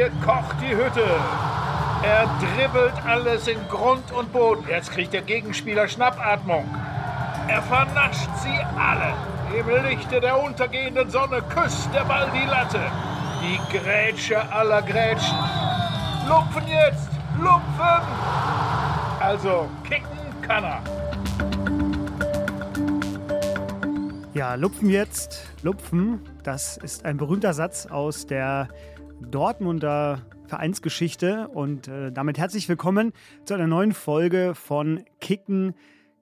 [0.00, 1.04] hier kocht die Hütte.
[2.02, 4.64] Er dribbelt alles in Grund und Boden.
[4.66, 6.64] Jetzt kriegt der Gegenspieler Schnappatmung.
[7.48, 9.12] Er vernascht sie alle.
[9.54, 12.80] Im Lichte der untergehenden Sonne küsst der Ball die Latte.
[13.42, 15.36] Die Grätsche aller Grätschen.
[16.26, 17.10] Lupfen jetzt!
[17.38, 18.02] Lupfen!
[19.20, 20.06] Also, kicken
[20.40, 20.80] kann er.
[24.32, 28.68] Ja, Lupfen jetzt, Lupfen, das ist ein berühmter Satz aus der
[29.22, 33.12] Dortmunder Vereinsgeschichte und äh, damit herzlich willkommen
[33.44, 35.74] zu einer neuen Folge von Kicken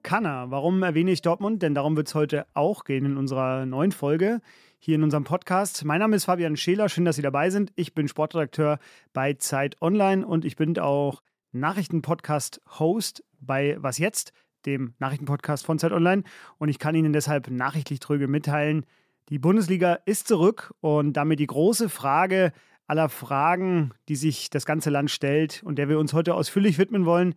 [0.03, 0.51] Kanner.
[0.51, 1.63] Warum erwähne ich Dortmund?
[1.63, 4.41] Denn darum wird es heute auch gehen in unserer neuen Folge
[4.77, 5.83] hier in unserem Podcast.
[5.85, 7.71] Mein Name ist Fabian Scheler, schön, dass Sie dabei sind.
[7.75, 8.79] Ich bin Sportredakteur
[9.13, 14.33] bei Zeit Online und ich bin auch Nachrichtenpodcast-Host bei Was Jetzt,
[14.65, 16.23] dem Nachrichtenpodcast von Zeit Online.
[16.59, 18.85] Und ich kann Ihnen deshalb nachrichtlich tröge mitteilen,
[19.29, 22.51] die Bundesliga ist zurück und damit die große Frage
[22.89, 27.05] aller Fragen, die sich das ganze Land stellt und der wir uns heute ausführlich widmen
[27.05, 27.35] wollen.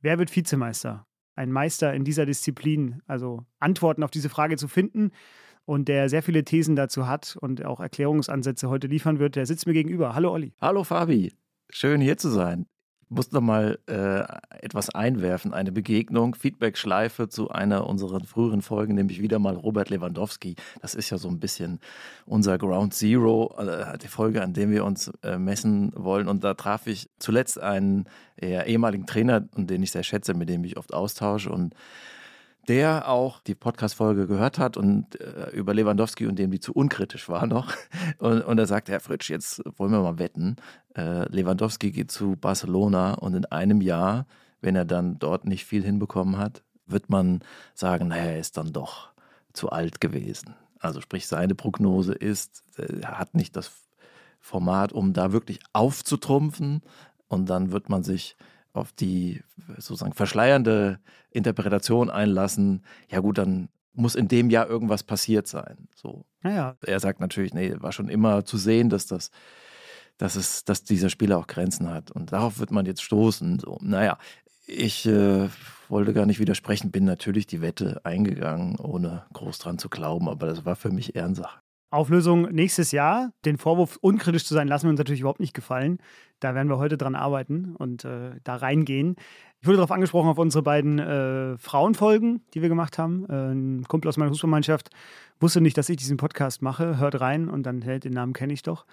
[0.00, 1.06] Wer wird Vizemeister?
[1.34, 5.10] Ein Meister in dieser Disziplin, also Antworten auf diese Frage zu finden
[5.64, 9.66] und der sehr viele Thesen dazu hat und auch Erklärungsansätze heute liefern wird, der sitzt
[9.66, 10.14] mir gegenüber.
[10.14, 10.52] Hallo Olli.
[10.60, 11.32] Hallo Fabi,
[11.70, 12.66] schön hier zu sein
[13.08, 14.24] muss noch mal äh,
[14.64, 20.56] etwas einwerfen, eine Begegnung, Feedback-Schleife zu einer unserer früheren Folgen, nämlich wieder mal Robert Lewandowski.
[20.80, 21.80] Das ist ja so ein bisschen
[22.26, 26.28] unser Ground Zero, äh, die Folge, an dem wir uns äh, messen wollen.
[26.28, 28.06] Und da traf ich zuletzt einen
[28.40, 31.74] ehemaligen Trainer, den ich sehr schätze, mit dem ich oft austausche und
[32.68, 37.28] der auch die Podcast-Folge gehört hat und äh, über Lewandowski und dem die zu unkritisch
[37.28, 37.72] war noch.
[38.18, 40.56] Und, und er sagte, Herr Fritsch, jetzt wollen wir mal wetten.
[40.96, 44.26] Äh, Lewandowski geht zu Barcelona und in einem Jahr,
[44.60, 47.40] wenn er dann dort nicht viel hinbekommen hat, wird man
[47.74, 49.10] sagen, naja, er ist dann doch
[49.52, 50.54] zu alt gewesen.
[50.80, 53.70] Also sprich, seine Prognose ist, er hat nicht das
[54.40, 56.82] Format, um da wirklich aufzutrumpfen.
[57.28, 58.36] Und dann wird man sich
[58.72, 59.42] auf die
[59.76, 65.88] sozusagen verschleiernde Interpretation einlassen, ja gut, dann muss in dem Jahr irgendwas passiert sein.
[65.94, 66.24] So.
[66.42, 66.76] Naja.
[66.86, 69.30] Er sagt natürlich, nee, war schon immer zu sehen, dass das,
[70.18, 72.10] dass es, dass dieser Spieler auch Grenzen hat.
[72.10, 73.58] Und darauf wird man jetzt stoßen.
[73.58, 73.78] So.
[73.82, 74.18] Naja,
[74.66, 75.48] ich äh,
[75.88, 80.46] wollte gar nicht widersprechen, bin natürlich die Wette eingegangen, ohne groß dran zu glauben, aber
[80.46, 81.60] das war für mich Ehrensache.
[81.90, 83.32] Auflösung nächstes Jahr.
[83.44, 85.98] Den Vorwurf, unkritisch zu sein, lassen wir uns natürlich überhaupt nicht gefallen.
[86.40, 89.16] Da werden wir heute dran arbeiten und äh, da reingehen.
[89.60, 93.26] Ich wurde darauf angesprochen, auf unsere beiden äh, Frauenfolgen, die wir gemacht haben.
[93.28, 94.90] Äh, ein Kumpel aus meiner Fußballmannschaft
[95.40, 98.52] wusste nicht, dass ich diesen Podcast mache, hört rein und dann, hält den Namen kenne
[98.52, 98.86] ich doch.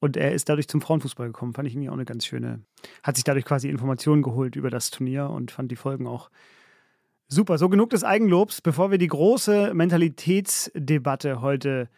[0.00, 1.54] Und er ist dadurch zum Frauenfußball gekommen.
[1.54, 2.60] Fand ich irgendwie auch eine ganz schöne,
[3.02, 6.30] hat sich dadurch quasi Informationen geholt über das Turnier und fand die Folgen auch
[7.28, 7.56] super.
[7.56, 11.88] So genug des Eigenlobs, bevor wir die große Mentalitätsdebatte heute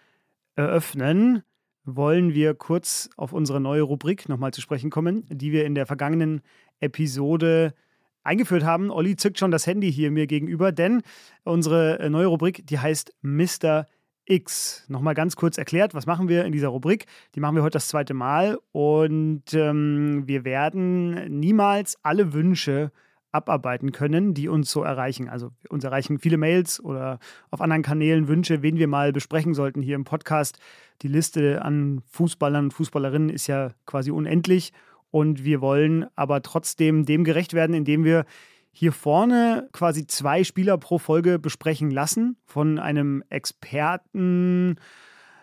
[0.56, 1.42] eröffnen,
[1.84, 5.86] wollen wir kurz auf unsere neue Rubrik nochmal zu sprechen kommen, die wir in der
[5.86, 6.42] vergangenen
[6.80, 7.74] Episode
[8.22, 8.91] eingeführt haben.
[8.91, 11.02] Olli zückt schon das Handy hier mir gegenüber, denn
[11.44, 13.86] unsere äh, neue Rubrik, die heißt Mr.
[14.24, 14.84] X.
[14.88, 17.06] Nochmal ganz kurz erklärt, was machen wir in dieser Rubrik?
[17.34, 22.92] Die machen wir heute das zweite Mal und ähm, wir werden niemals alle Wünsche
[23.32, 25.28] abarbeiten können, die uns so erreichen.
[25.28, 27.19] Also uns erreichen viele Mails oder
[27.50, 30.59] auf anderen Kanälen Wünsche, wen wir mal besprechen sollten hier im Podcast.
[31.00, 34.72] Die Liste an Fußballern und Fußballerinnen ist ja quasi unendlich
[35.10, 38.25] und wir wollen aber trotzdem dem gerecht werden, indem wir
[38.71, 44.76] hier vorne quasi zwei Spieler pro Folge besprechen lassen von einem Experten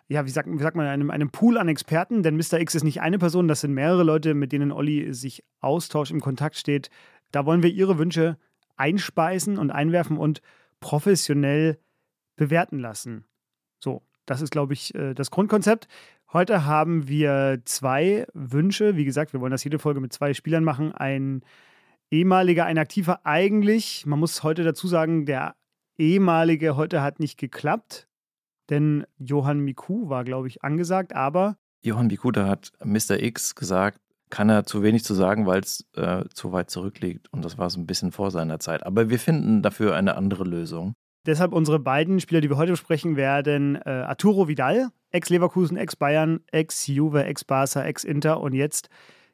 [0.10, 2.60] ja, wie sagt, wie sagt man, einem, einem Pool an Experten, denn Mr.
[2.60, 6.20] X ist nicht eine Person, das sind mehrere Leute, mit denen Olli sich austauscht, im
[6.20, 6.90] Kontakt steht.
[7.32, 8.38] Da wollen wir Ihre Wünsche
[8.78, 10.42] einspeisen und einwerfen und
[10.80, 11.78] professionell
[12.36, 13.26] bewerten lassen.
[13.80, 15.88] So, das ist, glaube ich, äh, das Grundkonzept.
[16.32, 18.96] Heute haben wir zwei Wünsche.
[18.96, 20.94] Wie gesagt, wir wollen das jede Folge mit zwei Spielern machen.
[20.94, 21.42] Ein
[22.12, 24.06] ehemaliger, ein aktiver eigentlich.
[24.06, 25.56] Man muss heute dazu sagen, der
[25.98, 28.08] ehemalige heute hat nicht geklappt,
[28.70, 31.58] denn Johann Miku war, glaube ich, angesagt, aber.
[31.82, 33.22] Johann Miku, da hat Mr.
[33.22, 34.00] X gesagt,
[34.30, 37.32] kann er zu wenig zu sagen, weil es äh, zu weit zurückliegt.
[37.32, 38.86] Und das war so ein bisschen vor seiner Zeit.
[38.86, 40.94] Aber wir finden dafür eine andere Lösung.
[41.26, 47.24] Deshalb unsere beiden Spieler, die wir heute besprechen werden, äh, Arturo Vidal, Ex-Leverkusen, Ex-Bayern, Ex-Juve,
[47.26, 48.90] Ex-Barca, Ex-Inter und jetzt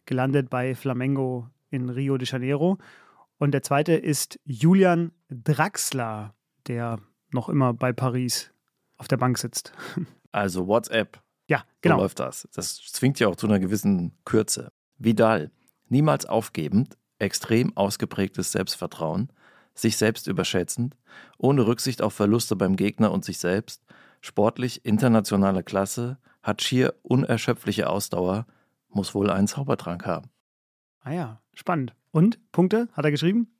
[0.06, 2.78] gelandet bei Flamengo in Rio de Janeiro.
[3.38, 6.34] Und der zweite ist Julian Draxler,
[6.68, 7.00] der
[7.32, 8.52] noch immer bei Paris
[8.98, 9.74] auf der Bank sitzt.
[10.32, 11.22] Also WhatsApp.
[11.48, 11.96] Ja, genau.
[11.96, 12.46] So läuft das.
[12.54, 14.74] Das zwingt ja auch zu einer gewissen Kürze.
[14.98, 15.52] Vidal,
[15.90, 19.30] niemals aufgebend, extrem ausgeprägtes Selbstvertrauen,
[19.74, 20.96] sich selbst überschätzend,
[21.38, 23.84] ohne Rücksicht auf Verluste beim Gegner und sich selbst,
[24.22, 28.46] sportlich internationale Klasse, hat schier unerschöpfliche Ausdauer,
[28.90, 30.30] muss wohl einen Zaubertrank haben.
[31.02, 31.94] Ah ja, spannend.
[32.12, 33.52] Und Punkte hat er geschrieben?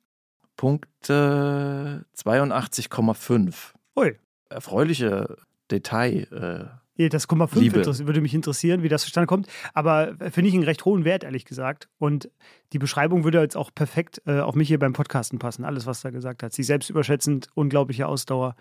[0.56, 3.74] Punkte 82,5.
[3.96, 4.18] Ui.
[4.48, 5.36] Erfreuliche
[5.70, 6.26] Detail.
[6.32, 7.74] Äh, das Komma 5
[8.06, 9.48] würde mich interessieren, wie das zustande kommt.
[9.74, 11.88] Aber äh, finde ich einen recht hohen Wert, ehrlich gesagt.
[11.98, 12.30] Und
[12.72, 15.64] die Beschreibung würde jetzt auch perfekt äh, auf mich hier beim Podcasten passen.
[15.64, 16.52] Alles, was er gesagt hat.
[16.52, 18.56] Sich selbst überschätzend, unglaubliche Ausdauer.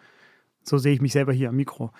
[0.63, 1.91] So sehe ich mich selber hier am Mikro.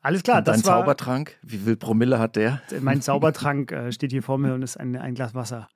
[0.00, 0.38] Alles klar.
[0.38, 2.62] Und dein war, Zaubertrank, wie viel Promille hat der?
[2.80, 5.68] Mein Zaubertrank äh, steht hier vor mir und ist ein, ein Glas Wasser.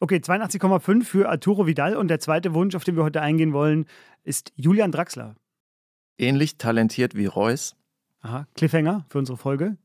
[0.00, 1.96] Okay, 82,5 für Arturo Vidal.
[1.96, 3.86] Und der zweite Wunsch, auf den wir heute eingehen wollen,
[4.24, 5.36] ist Julian Draxler.
[6.18, 7.76] Ähnlich talentiert wie Reus.
[8.22, 9.76] Aha, Cliffhanger für unsere Folge.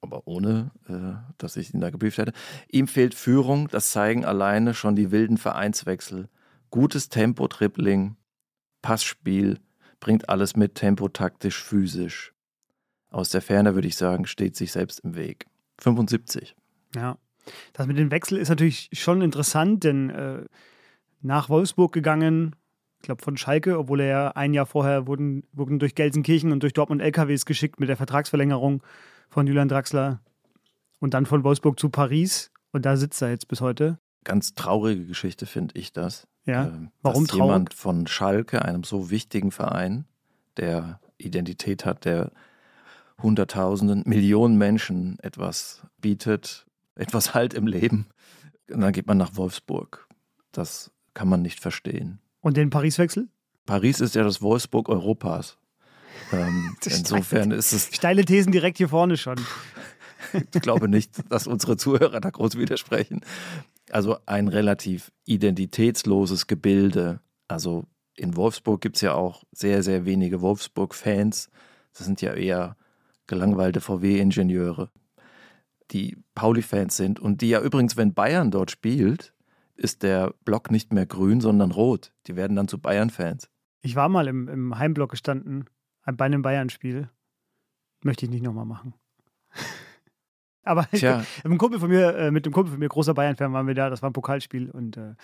[0.00, 2.32] Aber ohne, äh, dass ich ihn da gebrieft hätte.
[2.68, 6.28] Ihm fehlt Führung, das zeigen alleine schon die wilden Vereinswechsel.
[6.70, 8.16] Gutes Tempo, Tripling,
[8.80, 9.60] Passspiel,
[10.00, 12.32] bringt alles mit, Tempo, taktisch, physisch.
[13.10, 15.46] Aus der Ferne würde ich sagen, steht sich selbst im Weg.
[15.78, 16.56] 75.
[16.96, 17.18] Ja,
[17.74, 20.44] das mit dem Wechsel ist natürlich schon interessant, denn äh,
[21.20, 22.56] nach Wolfsburg gegangen,
[23.02, 26.62] ich glaube von Schalke, obwohl er ja ein Jahr vorher wurden, wurden durch Gelsenkirchen und
[26.62, 28.80] durch Dortmund LKWs geschickt mit der Vertragsverlängerung
[29.28, 30.20] von Julian Draxler
[31.00, 33.98] und dann von Wolfsburg zu Paris und da sitzt er jetzt bis heute.
[34.22, 36.28] Ganz traurige Geschichte finde ich das.
[36.46, 36.66] Ja.
[36.66, 36.70] Äh,
[37.02, 40.04] Warum dass jemand von Schalke, einem so wichtigen Verein,
[40.56, 42.30] der Identität hat, der
[43.20, 48.06] Hunderttausenden, Millionen Menschen etwas bietet, etwas Halt im Leben.
[48.70, 50.06] Und dann geht man nach Wolfsburg.
[50.52, 52.21] Das kann man nicht verstehen.
[52.42, 53.28] Und den Paris-Wechsel?
[53.64, 55.56] Paris ist ja das Wolfsburg Europas.
[56.32, 57.88] Ähm, insofern ist es.
[57.94, 59.36] Steile Thesen direkt hier vorne schon.
[60.34, 63.20] ich glaube nicht, dass unsere Zuhörer da groß widersprechen.
[63.90, 67.20] Also ein relativ identitätsloses Gebilde.
[67.48, 67.84] Also
[68.14, 71.48] in Wolfsburg gibt es ja auch sehr, sehr wenige Wolfsburg-Fans.
[71.94, 72.76] Das sind ja eher
[73.26, 74.90] gelangweilte VW-Ingenieure
[75.92, 79.34] die Pauli-Fans sind und die ja übrigens, wenn Bayern dort spielt,
[79.76, 82.12] ist der Block nicht mehr grün, sondern rot.
[82.26, 83.48] Die werden dann zu Bayern-Fans.
[83.80, 85.64] Ich war mal im, im Heimblock gestanden,
[86.04, 87.08] bei einem Bayern-Spiel.
[88.02, 88.94] Möchte ich nicht nochmal machen.
[90.64, 91.24] Aber Tja.
[91.44, 93.90] Mit, Kumpel von mir, äh, mit dem Kumpel von mir, großer Bayern-Fan, waren wir da.
[93.90, 95.14] Das war ein Pokalspiel und äh,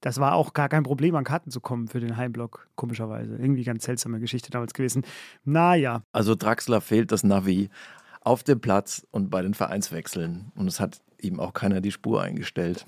[0.00, 3.36] das war auch gar kein Problem, an Karten zu kommen für den Heimblock, komischerweise.
[3.36, 5.04] Irgendwie ganz seltsame Geschichte damals gewesen.
[5.44, 6.02] Naja.
[6.12, 7.70] Also Draxler fehlt das Navi
[8.20, 10.52] auf dem Platz und bei den Vereinswechseln.
[10.54, 12.84] Und es hat ihm auch keiner die Spur eingestellt.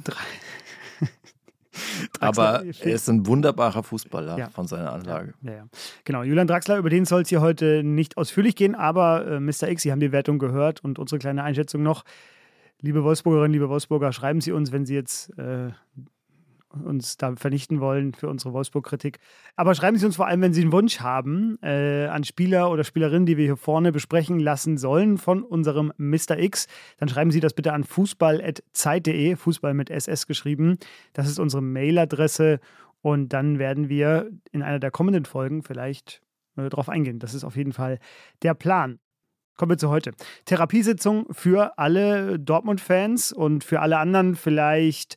[2.21, 4.49] Aber er ist ein wunderbarer Fußballer ja.
[4.51, 5.35] von seiner Anlage.
[5.43, 5.65] Ja, ja.
[6.05, 9.69] Genau, Julian Draxler, über den soll es hier heute nicht ausführlich gehen, aber äh, Mr.
[9.69, 12.05] X, Sie haben die Wertung gehört und unsere kleine Einschätzung noch.
[12.81, 15.71] Liebe Wolfsburgerinnen, liebe Wolfsburger, schreiben Sie uns, wenn Sie jetzt äh,
[16.71, 19.19] uns da vernichten wollen für unsere Wolfsburg-Kritik.
[19.57, 22.85] Aber schreiben Sie uns vor allem, wenn Sie einen Wunsch haben äh, an Spieler oder
[22.85, 26.39] Spielerinnen, die wir hier vorne besprechen lassen sollen von unserem Mr.
[26.39, 26.67] X,
[26.99, 30.79] dann schreiben Sie das bitte an fußball.zeit.de, Fußball mit SS geschrieben.
[31.15, 32.61] Das ist unsere Mailadresse
[33.01, 36.21] und dann werden wir in einer der kommenden Folgen vielleicht
[36.57, 37.19] äh, darauf eingehen.
[37.19, 37.99] Das ist auf jeden Fall
[38.43, 38.99] der Plan.
[39.57, 40.13] Kommen wir zu heute.
[40.45, 45.17] Therapiesitzung für alle Dortmund-Fans und für alle anderen vielleicht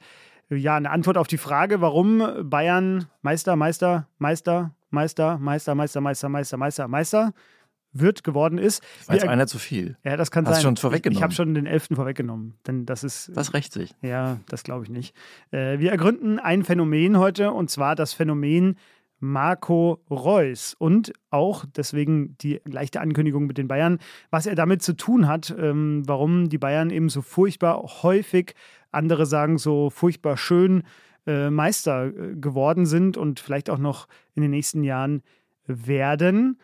[0.55, 6.29] ja, eine Antwort auf die Frage, warum Bayern Meister, Meister, Meister, Meister, Meister, Meister, Meister,
[6.29, 7.33] Meister, Meister, Meister
[7.93, 8.83] wird geworden ist.
[9.07, 9.97] War jetzt einer zu viel.
[10.03, 10.57] Ja, das kann Hast sein.
[10.57, 11.15] Hast schon vorweggenommen?
[11.15, 13.31] Ich, ich habe schon den elften vorweggenommen, denn das ist.
[13.35, 13.93] Das rächt sich.
[14.01, 15.15] Ja, das glaube ich nicht.
[15.51, 18.77] Äh, wir ergründen ein Phänomen heute und zwar das Phänomen
[19.21, 23.99] Marco Reus und auch deswegen die leichte Ankündigung mit den Bayern,
[24.29, 28.55] was er damit zu tun hat, ähm, warum die Bayern eben so furchtbar häufig
[28.91, 30.83] andere sagen so furchtbar schön
[31.25, 35.23] äh, Meister äh, geworden sind und vielleicht auch noch in den nächsten Jahren
[35.65, 36.59] werden.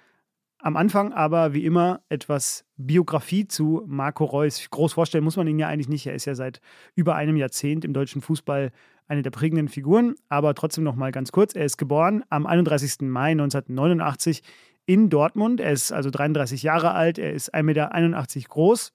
[0.59, 4.67] Am Anfang aber wie immer etwas Biografie zu Marco Reus.
[4.69, 6.07] Groß vorstellen muss man ihn ja eigentlich nicht.
[6.07, 6.61] Er ist ja seit
[6.95, 8.71] über einem Jahrzehnt im deutschen Fußball
[9.07, 10.15] eine der prägenden Figuren.
[10.29, 11.55] Aber trotzdem noch mal ganz kurz.
[11.55, 13.01] Er ist geboren am 31.
[13.01, 14.41] Mai 1989
[14.87, 15.59] in Dortmund.
[15.59, 17.19] Er ist also 33 Jahre alt.
[17.19, 18.93] Er ist 1,81 Meter groß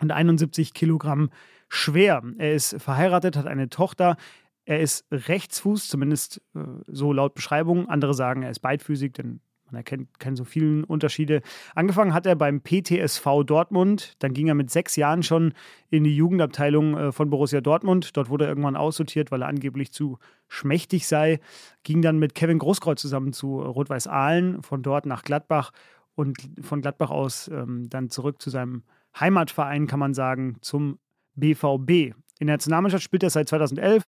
[0.00, 1.28] und 71 Kilogramm
[1.68, 2.22] schwer.
[2.38, 4.16] Er ist verheiratet, hat eine Tochter.
[4.64, 7.88] Er ist Rechtsfuß, zumindest äh, so laut Beschreibung.
[7.88, 11.40] Andere sagen, er ist beidfüßig, denn man erkennt keine so vielen Unterschiede.
[11.74, 14.14] Angefangen hat er beim PTSV Dortmund.
[14.18, 15.54] Dann ging er mit sechs Jahren schon
[15.90, 18.16] in die Jugendabteilung äh, von Borussia Dortmund.
[18.16, 20.18] Dort wurde er irgendwann aussortiert, weil er angeblich zu
[20.48, 21.40] schmächtig sei.
[21.82, 25.72] Ging dann mit Kevin Großkreuz zusammen zu Rot-Weiß Aalen, von dort nach Gladbach
[26.14, 28.84] und von Gladbach aus ähm, dann zurück zu seinem
[29.18, 30.98] Heimatverein, kann man sagen, zum
[31.34, 32.14] BVB.
[32.38, 34.02] In der Nationalmannschaft spielt er seit 2011.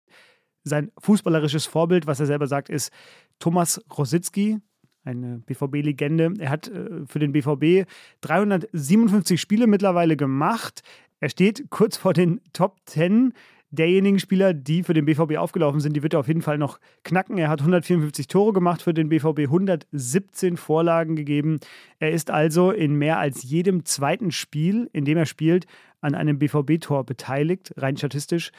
[0.64, 2.92] Sein fußballerisches Vorbild, was er selber sagt, ist
[3.38, 4.58] Thomas Rositzky,
[5.06, 6.34] eine BVB-Legende.
[6.38, 7.88] Er hat äh, für den BVB
[8.20, 10.82] 357 Spiele mittlerweile gemacht.
[11.20, 13.32] Er steht kurz vor den Top 10
[13.70, 16.78] derjenigen Spieler, die für den BVB aufgelaufen sind, die wird er auf jeden Fall noch
[17.04, 17.38] knacken.
[17.38, 21.58] Er hat 154 Tore gemacht für den BVB, 117 Vorlagen gegeben.
[21.98, 25.66] Er ist also in mehr als jedem zweiten Spiel, in dem er spielt,
[26.00, 28.52] an einem BVB-Tor beteiligt, rein statistisch.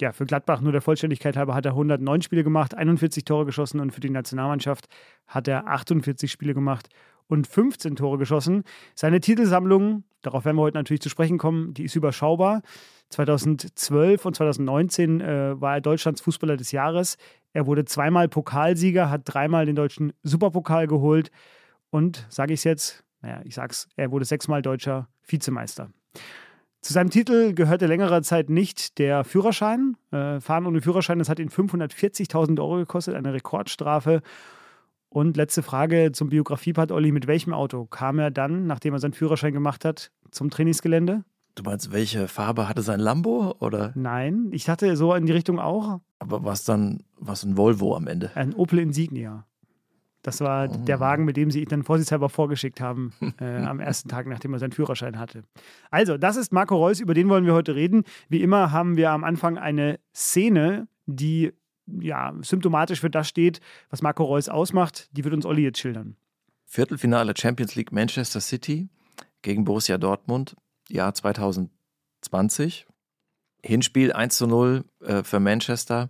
[0.00, 3.78] Ja, für Gladbach nur der Vollständigkeit halber hat er 109 Spiele gemacht, 41 Tore geschossen
[3.78, 4.88] und für die Nationalmannschaft
[5.28, 6.88] hat er 48 Spiele gemacht
[7.28, 8.64] und 15 Tore geschossen.
[8.94, 12.62] Seine Titelsammlung, darauf werden wir heute natürlich zu sprechen kommen, die ist überschaubar.
[13.10, 17.16] 2012 und 2019 äh, war er Deutschlands Fußballer des Jahres.
[17.52, 21.30] Er wurde zweimal Pokalsieger, hat dreimal den deutschen Superpokal geholt
[21.90, 25.90] und, sage ich es jetzt, naja, ich sag's, er wurde sechsmal deutscher Vizemeister.
[26.84, 29.96] Zu seinem Titel gehörte längere Zeit nicht der Führerschein.
[30.10, 34.20] Äh, Fahren ohne Führerschein, das hat ihn 540.000 Euro gekostet, eine Rekordstrafe.
[35.08, 37.10] Und letzte Frage zum Biografiepart, Olli.
[37.10, 41.24] Mit welchem Auto kam er dann, nachdem er seinen Führerschein gemacht hat, zum Trainingsgelände?
[41.54, 43.54] Du meinst, welche Farbe hatte sein Lambo?
[43.60, 43.92] Oder?
[43.94, 46.00] Nein, ich dachte so in die Richtung auch.
[46.18, 48.30] Aber was dann, was ein Volvo am Ende?
[48.34, 49.46] Ein Opel Insignia.
[50.24, 50.76] Das war oh.
[50.84, 54.54] der Wagen, mit dem sie ihn dann vorsichtshalber vorgeschickt haben, äh, am ersten Tag, nachdem
[54.54, 55.44] er seinen Führerschein hatte.
[55.90, 58.04] Also, das ist Marco Reus, über den wollen wir heute reden.
[58.28, 61.52] Wie immer haben wir am Anfang eine Szene, die
[61.86, 65.10] ja symptomatisch für das steht, was Marco Reus ausmacht.
[65.12, 66.16] Die wird uns Olli jetzt schildern.
[66.64, 68.88] Viertelfinale Champions League Manchester City
[69.42, 70.56] gegen Borussia Dortmund,
[70.88, 72.86] Jahr 2020.
[73.62, 76.08] Hinspiel 1 zu 0 äh, für Manchester.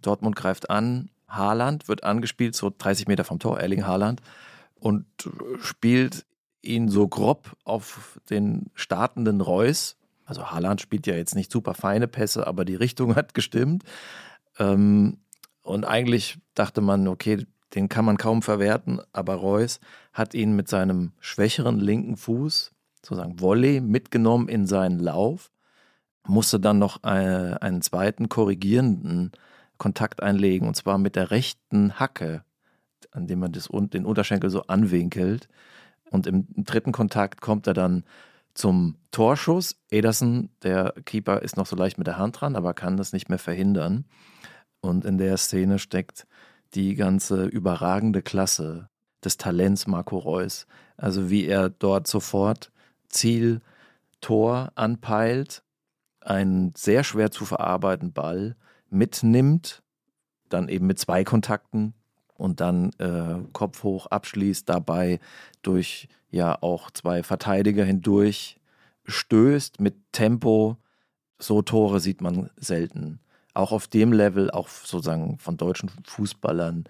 [0.00, 4.20] Dortmund greift an, Haaland wird angespielt, so 30 Meter vom Tor, Erling Haaland,
[4.74, 5.06] und
[5.60, 6.26] spielt
[6.62, 9.96] ihn so grob auf den startenden Reus.
[10.24, 13.84] Also Haaland spielt ja jetzt nicht super feine Pässe, aber die Richtung hat gestimmt.
[14.58, 15.18] Ähm,
[15.62, 19.80] und eigentlich dachte man, okay, den kann man kaum verwerten, aber Reus
[20.12, 25.50] hat ihn mit seinem schwächeren linken Fuß, sozusagen Volley, mitgenommen in seinen Lauf,
[26.26, 29.32] musste dann noch äh, einen zweiten korrigierenden
[29.82, 32.44] Kontakt einlegen und zwar mit der rechten Hacke,
[33.10, 35.48] an dem man das, den Unterschenkel so anwinkelt.
[36.08, 38.04] Und im dritten Kontakt kommt er dann
[38.54, 39.74] zum Torschuss.
[39.90, 43.28] Ederson, der Keeper, ist noch so leicht mit der Hand dran, aber kann das nicht
[43.28, 44.04] mehr verhindern.
[44.80, 46.28] Und in der Szene steckt
[46.74, 48.88] die ganze überragende Klasse
[49.24, 50.68] des Talents Marco Reus.
[50.96, 52.70] Also wie er dort sofort
[53.08, 53.60] Ziel,
[54.20, 55.64] Tor anpeilt,
[56.20, 58.54] einen sehr schwer zu verarbeitenden Ball
[58.92, 59.82] mitnimmt,
[60.48, 61.94] dann eben mit zwei Kontakten
[62.34, 65.20] und dann äh, Kopf hoch abschließt, dabei
[65.62, 68.58] durch ja auch zwei Verteidiger hindurch
[69.04, 70.76] stößt mit Tempo.
[71.38, 73.20] So Tore sieht man selten.
[73.54, 76.84] Auch auf dem Level, auch sozusagen von deutschen Fußballern.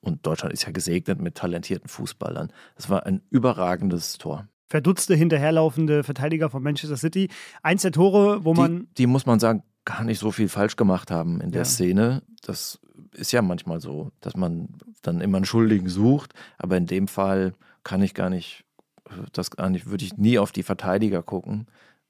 [0.00, 2.52] Und Deutschland ist ja gesegnet mit talentierten Fußballern.
[2.76, 7.28] Das war ein überragendes Tor verdutzte, hinterherlaufende Verteidiger von Manchester City.
[7.62, 8.80] Eins der Tore, wo man.
[8.80, 11.64] Die, die muss man sagen, gar nicht so viel falsch gemacht haben in der ja.
[11.64, 12.22] Szene.
[12.42, 12.78] Das
[13.14, 14.68] ist ja manchmal so, dass man
[15.00, 18.64] dann immer einen Schuldigen sucht, aber in dem Fall kann ich gar nicht,
[19.32, 21.66] das gar nicht, würde ich nie auf die Verteidiger gucken.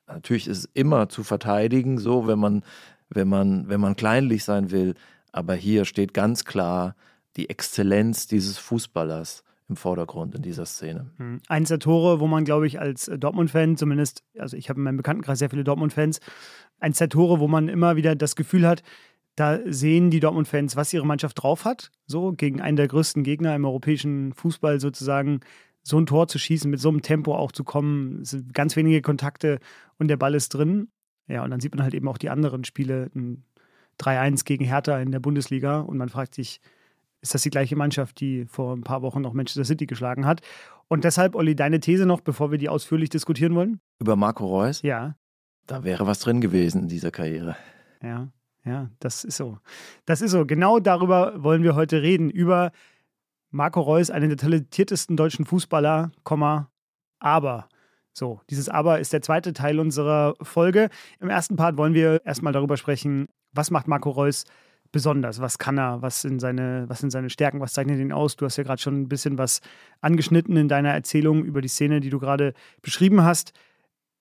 [0.09, 2.65] Natürlich ist es immer zu verteidigen, so wenn man,
[3.11, 4.95] wenn man, wenn man kleinlich sein will,
[5.31, 6.97] aber hier steht ganz klar
[7.37, 11.11] die Exzellenz dieses Fußballers im Vordergrund in dieser Szene.
[11.17, 11.41] Hm.
[11.49, 14.97] Eins der Tore, wo man, glaube ich, als Dortmund-Fan zumindest, also ich habe in meinem
[14.97, 16.21] Bekanntenkreis sehr viele Dortmund-Fans,
[16.79, 18.83] eins der Tore, wo man immer wieder das Gefühl hat,
[19.35, 23.55] da sehen die Dortmund-Fans, was ihre Mannschaft drauf hat, so gegen einen der größten Gegner
[23.55, 25.41] im europäischen Fußball sozusagen
[25.83, 28.77] so ein Tor zu schießen, mit so einem Tempo auch zu kommen, es sind ganz
[28.77, 29.59] wenige Kontakte
[29.99, 30.89] und der Ball ist drin.
[31.29, 33.45] Ja, und dann sieht man halt eben auch die anderen Spiele, ein
[34.01, 36.61] 3-1 gegen Hertha in der Bundesliga und man fragt sich,
[37.27, 40.41] ist das die gleiche Mannschaft, die vor ein paar Wochen noch Manchester City geschlagen hat?
[40.89, 43.81] Und deshalb, Olli, deine These noch, bevor wir die ausführlich diskutieren wollen?
[43.99, 44.83] Über Marco Reus?
[44.83, 45.17] Ja.
[45.67, 47.57] Da wäre was drin gewesen in dieser Karriere.
[48.01, 48.29] Ja,
[48.65, 49.59] ja, das ist so.
[50.05, 50.47] Das ist so.
[50.47, 52.31] Genau darüber wollen wir heute reden.
[52.31, 52.71] Über
[53.51, 56.13] Marco Reus, einen der talentiertesten deutschen Fußballer,
[57.19, 57.69] aber.
[58.13, 60.89] So, dieses Aber ist der zweite Teil unserer Folge.
[61.21, 64.45] Im ersten Part wollen wir erstmal darüber sprechen, was macht Marco Reus
[64.93, 65.41] besonders?
[65.41, 66.03] Was kann er?
[66.03, 67.61] Was sind seine, was sind seine Stärken?
[67.61, 68.37] Was zeichnet ihn aus?
[68.37, 69.61] Du hast ja gerade schon ein bisschen was
[70.01, 73.53] angeschnitten in deiner Erzählung über die Szene, die du gerade beschrieben hast.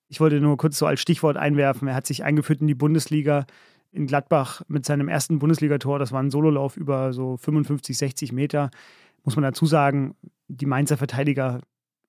[0.07, 1.87] Ich wollte nur kurz so als Stichwort einwerfen.
[1.87, 3.45] Er hat sich eingeführt in die Bundesliga
[3.91, 5.99] in Gladbach mit seinem ersten Bundesligator.
[5.99, 8.69] Das war ein Sololauf über so 55, 60 Meter.
[9.23, 10.15] Muss man dazu sagen,
[10.47, 11.61] die Mainzer Verteidiger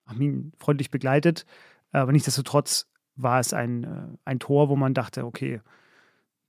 [0.06, 1.46] haben ihn freundlich begleitet.
[1.92, 5.60] Aber nichtsdestotrotz war es ein, äh, ein Tor, wo man dachte, okay,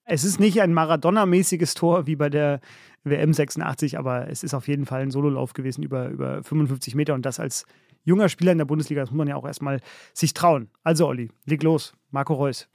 [0.07, 2.59] es ist nicht ein Maradona-mäßiges Tor wie bei der
[3.03, 7.13] WM 86, aber es ist auf jeden Fall ein Sololauf gewesen über, über 55 Meter
[7.13, 7.65] und das als
[8.03, 9.81] junger Spieler in der Bundesliga, das muss man ja auch erstmal
[10.13, 10.69] sich trauen.
[10.83, 11.93] Also, Olli, leg los.
[12.11, 12.67] Marco Reus.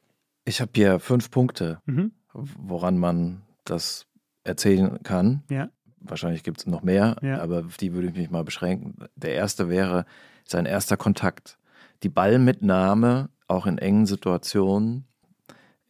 [0.44, 2.12] Ich habe hier fünf Punkte, Mhm.
[2.34, 4.06] woran man das
[4.44, 5.42] erzählen kann.
[5.50, 5.70] Ja.
[6.00, 7.40] Wahrscheinlich gibt es noch mehr, Ja.
[7.40, 8.96] aber auf die würde ich mich mal beschränken.
[9.16, 10.04] Der erste wäre
[10.44, 11.58] sein erster Kontakt.
[12.02, 15.04] Die Ballmitnahme, auch in engen Situationen,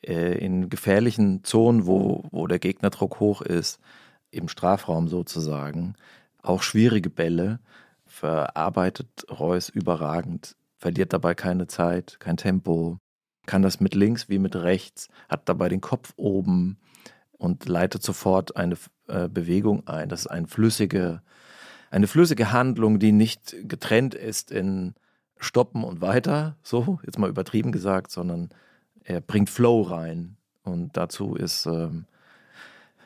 [0.02, 3.80] äh, in gefährlichen Zonen, wo, wo der Gegnerdruck hoch ist,
[4.30, 5.94] im Strafraum sozusagen.
[6.42, 7.60] Auch schwierige Bälle
[8.06, 12.98] verarbeitet Reus überragend, verliert dabei keine Zeit, kein Tempo,
[13.46, 16.78] kann das mit links wie mit rechts, hat dabei den Kopf oben
[17.32, 18.76] und leitet sofort eine
[19.08, 20.08] äh, Bewegung ein.
[20.08, 21.22] Das ist eine flüssige,
[21.90, 24.94] eine flüssige Handlung, die nicht getrennt ist in
[25.38, 28.50] Stoppen und weiter, so, jetzt mal übertrieben gesagt, sondern
[29.04, 30.36] er bringt Flow rein.
[30.62, 32.06] Und dazu ist ähm,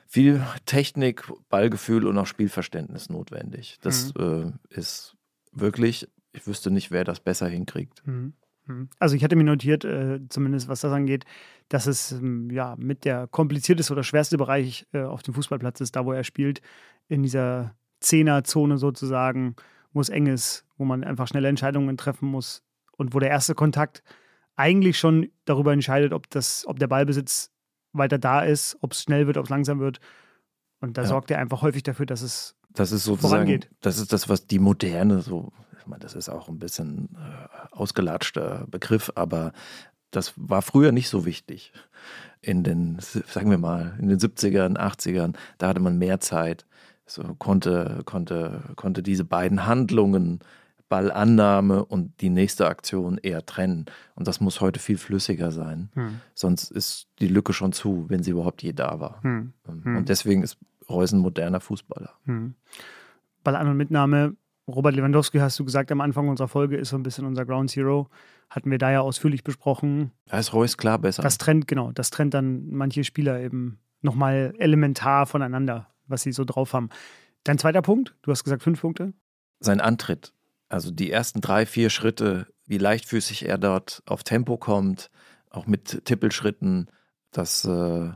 [0.06, 3.78] viel Technik, Ballgefühl und auch Spielverständnis notwendig.
[3.80, 5.16] Das äh, ist
[5.52, 8.06] wirklich, ich wüsste nicht, wer das besser hinkriegt.
[8.06, 8.34] Mhm.
[8.66, 8.88] Mhm.
[8.98, 11.24] Also ich hatte mir notiert, äh, zumindest was das angeht,
[11.68, 15.96] dass es ähm, ja mit der komplizierteste oder schwerste Bereich äh, auf dem Fußballplatz ist,
[15.96, 16.60] da wo er spielt,
[17.08, 19.56] in dieser Zehnerzone sozusagen,
[19.92, 22.62] wo es eng ist, wo man einfach schnelle Entscheidungen treffen muss
[22.96, 24.02] und wo der erste Kontakt
[24.56, 27.50] eigentlich schon darüber entscheidet, ob, das, ob der Ballbesitz
[27.92, 30.00] weiter da ist, ob es schnell wird, ob es langsam wird.
[30.80, 31.08] Und da Ja.
[31.08, 33.70] sorgt er einfach häufig dafür, dass es Das ist sozusagen, Vorangeht.
[33.80, 37.74] das ist das, was die Moderne so, ich meine, das ist auch ein bisschen äh,
[37.76, 39.52] ausgelatschter Begriff, aber
[40.10, 41.72] das war früher nicht so wichtig.
[42.42, 46.66] In den, sagen wir mal, in den 70ern, 80ern, da hatte man mehr Zeit,
[47.06, 50.40] so konnte, konnte, konnte diese beiden Handlungen,
[50.88, 53.86] Ballannahme und die nächste Aktion eher trennen.
[54.14, 55.90] Und das muss heute viel flüssiger sein.
[55.94, 56.20] Hm.
[56.34, 59.22] Sonst ist die Lücke schon zu, wenn sie überhaupt je da war.
[59.22, 59.52] Hm.
[59.66, 59.96] Hm.
[59.96, 62.10] Und deswegen ist Reus ein moderner Fußballer.
[62.24, 62.54] Hm.
[63.42, 64.36] Ballan und Mitnahme.
[64.68, 67.70] Robert Lewandowski, hast du gesagt am Anfang unserer Folge, ist so ein bisschen unser Ground
[67.70, 68.08] Zero.
[68.50, 70.10] Hatten wir da ja ausführlich besprochen.
[70.26, 71.22] Da ist Reus klar besser.
[71.22, 76.44] Das trennt, genau, das trennt dann manche Spieler eben nochmal elementar voneinander, was sie so
[76.44, 76.90] drauf haben.
[77.44, 79.12] Dein zweiter Punkt, du hast gesagt fünf Punkte.
[79.60, 80.32] Sein Antritt,
[80.68, 85.10] also die ersten drei, vier Schritte, wie leichtfüßig er dort auf Tempo kommt,
[85.50, 86.90] auch mit Tippelschritten,
[87.30, 88.10] das äh,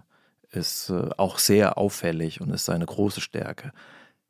[0.51, 3.73] ist äh, auch sehr auffällig und ist seine große Stärke.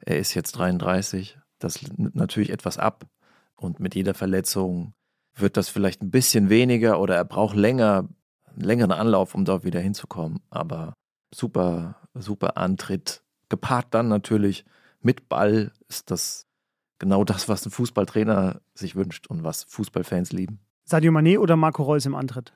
[0.00, 3.06] Er ist jetzt 33, das nimmt natürlich etwas ab
[3.56, 4.94] und mit jeder Verletzung
[5.35, 8.09] wird das vielleicht ein bisschen weniger oder er braucht länger,
[8.46, 10.40] einen längeren Anlauf, um dort wieder hinzukommen.
[10.50, 10.94] Aber
[11.33, 13.22] super, super Antritt.
[13.48, 14.64] Gepaart dann natürlich
[15.00, 16.46] mit Ball ist das
[17.00, 20.60] genau das, was ein Fußballtrainer sich wünscht und was Fußballfans lieben.
[20.84, 22.52] Sadio Mané oder Marco Reus im Antritt?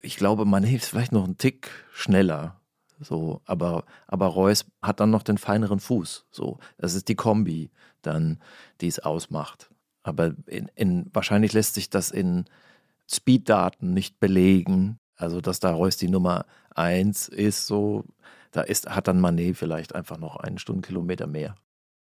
[0.00, 2.60] Ich glaube, man hilft vielleicht noch einen Tick schneller.
[3.00, 6.26] So, aber, aber Reus hat dann noch den feineren Fuß.
[6.30, 7.70] So, das ist die Kombi,
[8.02, 8.40] dann,
[8.80, 9.70] die es ausmacht.
[10.02, 12.44] Aber in, in, wahrscheinlich lässt sich das in
[13.10, 14.98] Speeddaten nicht belegen.
[15.16, 18.04] Also, dass da Reus die Nummer eins ist, so,
[18.50, 21.54] da ist, hat dann Manet vielleicht einfach noch einen Stundenkilometer mehr.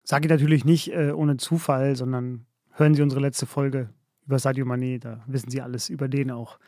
[0.09, 3.90] Sage ich natürlich nicht äh, ohne Zufall, sondern hören Sie unsere letzte Folge
[4.25, 6.61] über Sadio Mané, da wissen Sie alles über den auch.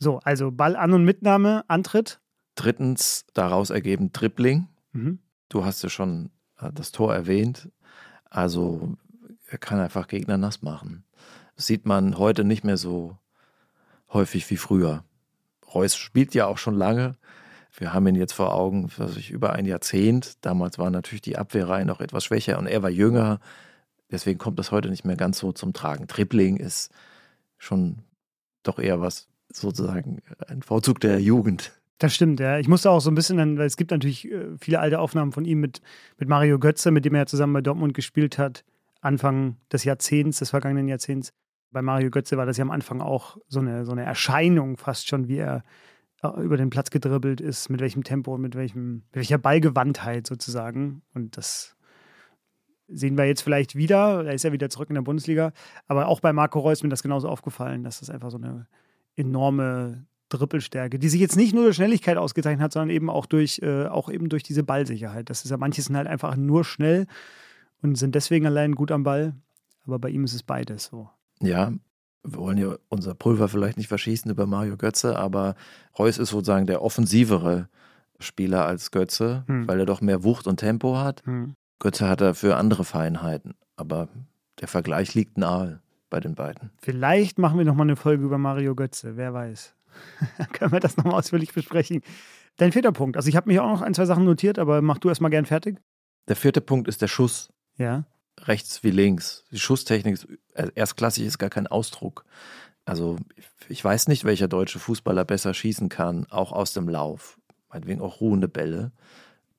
[0.00, 2.20] So, also Ball an und Mitnahme, Antritt.
[2.56, 4.66] Drittens, daraus ergeben Dribbling.
[4.90, 5.20] Mhm.
[5.50, 7.70] Du hast ja schon äh, das Tor erwähnt.
[8.24, 8.96] Also
[9.46, 11.04] er kann einfach Gegner nass machen.
[11.54, 13.18] Das sieht man heute nicht mehr so
[14.12, 15.04] häufig wie früher.
[15.72, 17.14] Reus spielt ja auch schon lange.
[17.74, 20.44] Wir haben ihn jetzt vor Augen, was ich, über ein Jahrzehnt.
[20.44, 23.40] Damals war natürlich die Abwehrreihe noch etwas schwächer und er war jünger.
[24.10, 26.06] Deswegen kommt das heute nicht mehr ganz so zum Tragen.
[26.06, 26.90] Dribbling ist
[27.56, 27.98] schon
[28.62, 31.72] doch eher was, sozusagen ein Vorzug der Jugend.
[31.98, 32.58] Das stimmt, ja.
[32.58, 35.32] Ich musste auch so ein bisschen, dann, weil es gibt natürlich äh, viele alte Aufnahmen
[35.32, 35.80] von ihm mit,
[36.18, 38.64] mit Mario Götze, mit dem er zusammen bei Dortmund gespielt hat,
[39.00, 41.32] Anfang des Jahrzehnts, des vergangenen Jahrzehnts.
[41.70, 45.08] Bei Mario Götze war das ja am Anfang auch so eine, so eine Erscheinung fast
[45.08, 45.62] schon, wie er
[46.22, 51.02] über den Platz gedribbelt ist, mit welchem Tempo und mit, welchem, mit welcher Ballgewandtheit sozusagen.
[51.14, 51.76] Und das
[52.88, 54.24] sehen wir jetzt vielleicht wieder.
[54.24, 55.52] Er ist ja wieder zurück in der Bundesliga.
[55.88, 58.66] Aber auch bei Marco Reus ist mir das genauso aufgefallen, dass das einfach so eine
[59.16, 63.60] enorme Trippelstärke, die sich jetzt nicht nur durch Schnelligkeit ausgezeichnet hat, sondern eben auch durch,
[63.62, 65.28] äh, auch eben durch diese Ballsicherheit.
[65.28, 67.06] Das ist ja, manche sind halt einfach nur schnell
[67.82, 69.34] und sind deswegen allein gut am Ball.
[69.84, 71.10] Aber bei ihm ist es beides so.
[71.40, 71.72] Ja,
[72.24, 75.54] wir wollen ja unser Pulver vielleicht nicht verschießen über Mario Götze, aber
[75.98, 77.68] Reus ist sozusagen der offensivere
[78.20, 79.66] Spieler als Götze, Hm.
[79.66, 81.22] weil er doch mehr Wucht und Tempo hat.
[81.26, 81.54] Hm.
[81.80, 84.08] Götze hat dafür andere Feinheiten, aber
[84.60, 85.80] der Vergleich liegt nahe
[86.10, 86.70] bei den beiden.
[86.80, 89.74] Vielleicht machen wir nochmal eine Folge über Mario Götze, wer weiß.
[90.52, 92.02] Können wir das nochmal ausführlich besprechen.
[92.56, 93.16] Dein vierter Punkt.
[93.16, 95.46] Also ich habe mir auch noch ein, zwei Sachen notiert, aber mach du erstmal gern
[95.46, 95.78] fertig.
[96.28, 98.04] Der vierte Punkt ist der Schuss, Ja.
[98.48, 99.44] Rechts wie links.
[99.50, 102.24] Die Schusstechnik ist äh, erstklassig, ist gar kein Ausdruck.
[102.84, 103.16] Also
[103.68, 107.38] ich weiß nicht, welcher deutsche Fußballer besser schießen kann, auch aus dem Lauf.
[107.68, 108.92] Meinetwegen auch ruhende Bälle.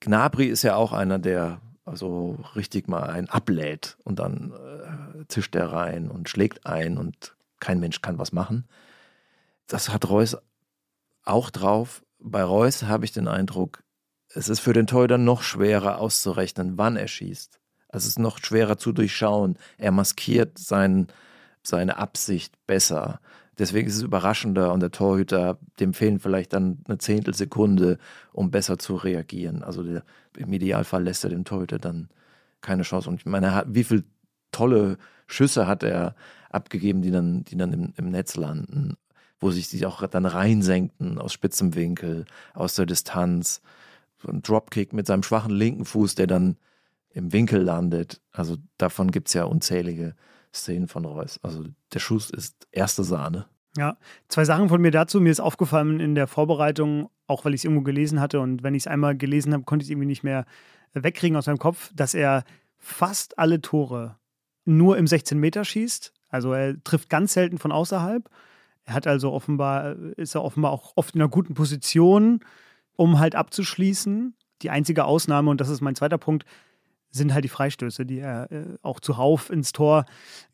[0.01, 5.55] Gnabry ist ja auch einer, der also richtig mal einen ablädt und dann äh, zischt
[5.55, 8.67] er rein und schlägt ein und kein Mensch kann was machen.
[9.67, 10.37] Das hat Reus
[11.23, 12.03] auch drauf.
[12.19, 13.83] Bei Reus habe ich den Eindruck,
[14.29, 17.59] es ist für den Torhüter noch schwerer auszurechnen, wann er schießt.
[17.93, 19.57] Es ist noch schwerer zu durchschauen.
[19.77, 21.07] Er maskiert sein,
[21.61, 23.19] seine Absicht besser.
[23.59, 27.99] Deswegen ist es überraschender und der Torhüter, dem fehlen vielleicht dann eine Zehntelsekunde,
[28.31, 29.63] um besser zu reagieren.
[29.63, 30.03] Also der,
[30.35, 32.09] im Idealfall lässt er dem Torhüter dann
[32.61, 33.09] keine Chance.
[33.09, 34.03] Und ich meine, wie viele
[34.51, 36.15] tolle Schüsse hat er
[36.49, 38.95] abgegeben, die dann, die dann im, im Netz landen,
[39.39, 42.25] wo sich die auch dann reinsenkten aus spitzem Winkel,
[42.55, 43.61] aus der Distanz.
[44.17, 46.57] So ein Dropkick mit seinem schwachen linken Fuß, der dann
[47.13, 48.21] im Winkel landet.
[48.31, 50.15] Also davon gibt es ja unzählige
[50.53, 51.39] Szenen von Reus.
[51.41, 53.45] Also der Schuss ist erste Sahne.
[53.77, 53.97] Ja,
[54.27, 55.19] zwei Sachen von mir dazu.
[55.19, 58.75] Mir ist aufgefallen in der Vorbereitung, auch weil ich es irgendwo gelesen hatte und wenn
[58.75, 60.45] ich es einmal gelesen habe, konnte ich es irgendwie nicht mehr
[60.93, 62.43] wegkriegen aus meinem Kopf, dass er
[62.77, 64.17] fast alle Tore
[64.65, 66.13] nur im 16 Meter schießt.
[66.29, 68.29] Also er trifft ganz selten von außerhalb.
[68.85, 72.41] Er hat also offenbar, ist er offenbar auch oft in einer guten Position,
[72.95, 74.35] um halt abzuschließen.
[74.61, 76.45] Die einzige Ausnahme, und das ist mein zweiter Punkt,
[77.13, 80.05] sind halt die Freistöße, die er äh, auch zuhauf ins Tor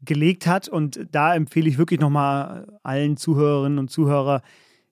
[0.01, 0.67] gelegt hat.
[0.67, 4.41] Und da empfehle ich wirklich nochmal allen Zuhörerinnen und Zuhörer,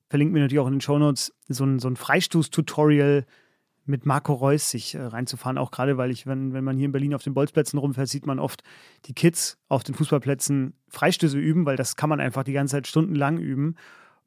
[0.10, 3.26] verlinkt mir natürlich auch in den Shownotes, so ein, so ein Freistoß-Tutorial
[3.86, 5.58] mit Marco Reus sich äh, reinzufahren.
[5.58, 8.26] Auch gerade, weil ich, wenn, wenn man hier in Berlin auf den Bolzplätzen rumfährt, sieht
[8.26, 8.64] man oft
[9.06, 12.88] die Kids auf den Fußballplätzen Freistöße üben, weil das kann man einfach die ganze Zeit
[12.88, 13.76] stundenlang üben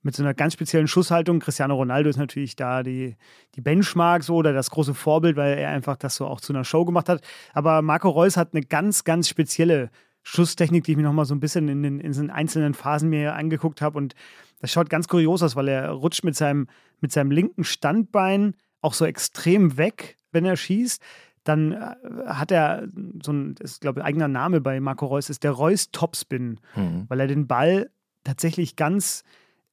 [0.02, 1.40] mit so einer ganz speziellen Schusshaltung.
[1.40, 3.16] Cristiano Ronaldo ist natürlich da die,
[3.54, 6.64] die Benchmark so oder das große Vorbild, weil er einfach das so auch zu einer
[6.64, 7.22] Show gemacht hat.
[7.52, 9.90] Aber Marco Reus hat eine ganz, ganz spezielle
[10.22, 13.34] Schusstechnik, die ich mir nochmal so ein bisschen in den, in den einzelnen Phasen mir
[13.34, 13.98] angeguckt habe.
[13.98, 14.14] Und
[14.60, 16.68] das schaut ganz kurios aus, weil er rutscht mit seinem,
[17.00, 21.02] mit seinem linken Standbein auch so extrem weg, wenn er schießt.
[21.44, 21.94] Dann äh,
[22.26, 22.88] hat er
[23.22, 27.06] so ein, ich glaube, eigener Name bei Marco Reus ist der Reus Topspin, mhm.
[27.08, 27.90] weil er den Ball
[28.24, 29.24] tatsächlich ganz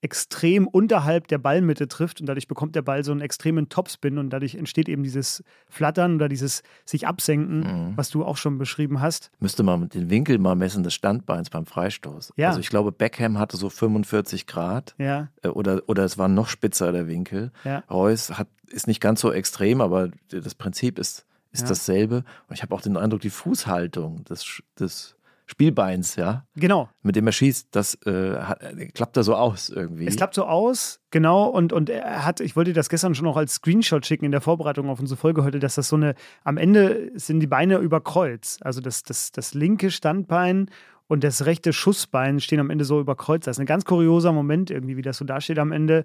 [0.08, 4.30] extrem unterhalb der Ballmitte trifft und dadurch bekommt der Ball so einen extremen Topspin und
[4.30, 7.98] dadurch entsteht eben dieses Flattern oder dieses sich absenken, mhm.
[7.98, 9.32] was du auch schon beschrieben hast.
[9.42, 12.32] Müsste man den Winkel mal messen des Standbeins beim Freistoß.
[12.38, 12.48] Ja.
[12.48, 15.28] Also ich glaube, Beckham hatte so 45 Grad ja.
[15.42, 17.52] Äh, oder, oder es war noch spitzer der Winkel.
[17.66, 17.84] Ja.
[17.90, 21.68] Reus hat, ist nicht ganz so extrem, aber das Prinzip ist, ist ja.
[21.68, 22.24] dasselbe.
[22.48, 25.17] Und ich habe auch den Eindruck, die Fußhaltung des, des
[25.50, 26.46] Spielbeins, ja.
[26.56, 26.90] Genau.
[27.02, 28.60] Mit dem er schießt, das äh, hat,
[28.94, 30.06] klappt da so aus irgendwie.
[30.06, 31.46] Es klappt so aus, genau.
[31.46, 34.42] Und, und er hat, ich wollte das gestern schon auch als Screenshot schicken in der
[34.42, 38.02] Vorbereitung auf unsere Folge heute, dass das so eine, am Ende sind die Beine über
[38.02, 38.58] Kreuz.
[38.60, 40.70] Also das, das, das linke Standbein
[41.08, 43.46] und das rechte Schussbein stehen am Ende so über Kreuz.
[43.46, 46.04] Das ist ein ganz kurioser Moment irgendwie, wie das so dasteht am Ende.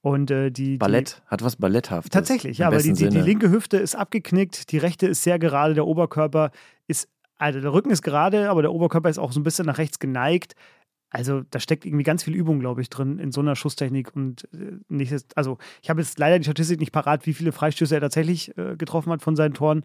[0.00, 2.12] Und äh, die, Ballett, die, hat was Balletthaftes.
[2.12, 5.74] Tatsächlich, ja, aber die, die, die, linke Hüfte ist abgeknickt, die rechte ist sehr gerade,
[5.74, 6.52] der Oberkörper
[6.86, 9.78] ist also der Rücken ist gerade, aber der Oberkörper ist auch so ein bisschen nach
[9.78, 10.54] rechts geneigt.
[11.10, 14.14] Also da steckt irgendwie ganz viel Übung, glaube ich, drin in so einer Schusstechnik.
[14.14, 17.94] Und äh, nicht, also ich habe jetzt leider die Statistik nicht parat, wie viele Freistöße
[17.94, 19.84] er tatsächlich äh, getroffen hat von seinen Toren.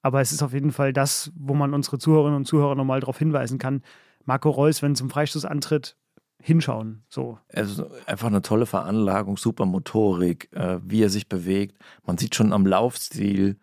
[0.00, 3.18] Aber es ist auf jeden Fall das, wo man unsere Zuhörerinnen und Zuhörer nochmal darauf
[3.18, 3.82] hinweisen kann.
[4.24, 5.96] Marco Reus, wenn zum Freistoß antritt,
[6.40, 7.04] hinschauen.
[7.08, 7.38] So.
[7.52, 11.78] Also einfach eine tolle Veranlagung, super Motorik, äh, wie er sich bewegt.
[12.04, 13.58] Man sieht schon am Laufstil,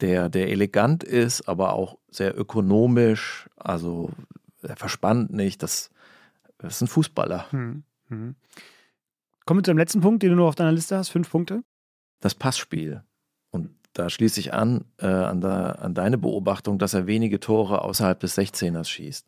[0.00, 3.48] der, der elegant ist, aber auch sehr ökonomisch.
[3.56, 4.10] Also
[4.62, 5.62] er verspannt nicht.
[5.62, 5.90] Das,
[6.58, 7.50] das ist ein Fußballer.
[7.50, 8.34] Hm, hm.
[9.44, 11.10] Kommen wir zu dem letzten Punkt, den du noch auf deiner Liste hast.
[11.10, 11.62] Fünf Punkte.
[12.20, 13.02] Das Passspiel.
[13.50, 17.82] Und da schließe ich an, äh, an, der, an deine Beobachtung, dass er wenige Tore
[17.82, 19.26] außerhalb des 16ers schießt.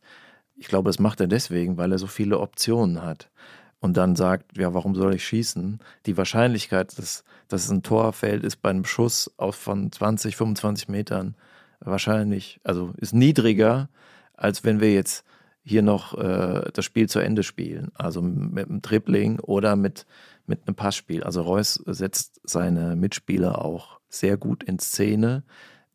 [0.57, 3.31] Ich glaube, das macht er deswegen, weil er so viele Optionen hat
[3.81, 5.79] und dann sagt, ja, warum soll ich schießen?
[6.07, 10.89] Die Wahrscheinlichkeit, dass, dass es ein Tor fällt, ist bei einem Schuss von 20, 25
[10.89, 11.37] Metern
[11.81, 13.89] wahrscheinlich, also ist niedriger,
[14.35, 15.25] als wenn wir jetzt
[15.63, 17.91] hier noch äh, das Spiel zu Ende spielen.
[17.95, 20.07] Also mit einem Dribbling oder mit,
[20.47, 21.23] mit einem Passspiel.
[21.23, 25.45] Also Reus setzt seine Mitspieler auch sehr gut in Szene.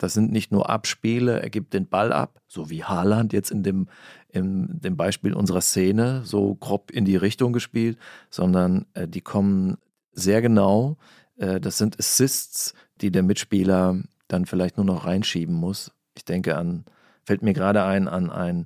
[0.04, 3.64] Das sind nicht nur Abspiele, er gibt den Ball ab, so wie Haaland jetzt in
[3.64, 3.88] dem,
[4.28, 7.98] in dem Beispiel unserer Szene, so grob in die Richtung gespielt,
[8.30, 9.78] sondern äh, die kommen
[10.12, 10.98] sehr genau.
[11.38, 15.94] Äh, das sind Assists, die der Mitspieler dann vielleicht nur noch reinschieben muss.
[16.18, 16.84] Ich denke an,
[17.24, 18.66] fällt mir gerade ein, an ein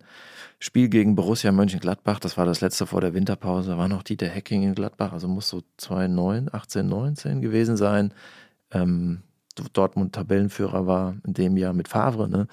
[0.57, 4.27] Spiel gegen Borussia Mönchengladbach, das war das letzte vor der Winterpause, da war noch Dieter
[4.27, 8.11] Hecking in Gladbach, also muss so 2009, 18, 19 gewesen sein.
[8.71, 9.21] Ähm,
[9.73, 12.47] Dortmund Tabellenführer war in dem Jahr mit Favre, ne?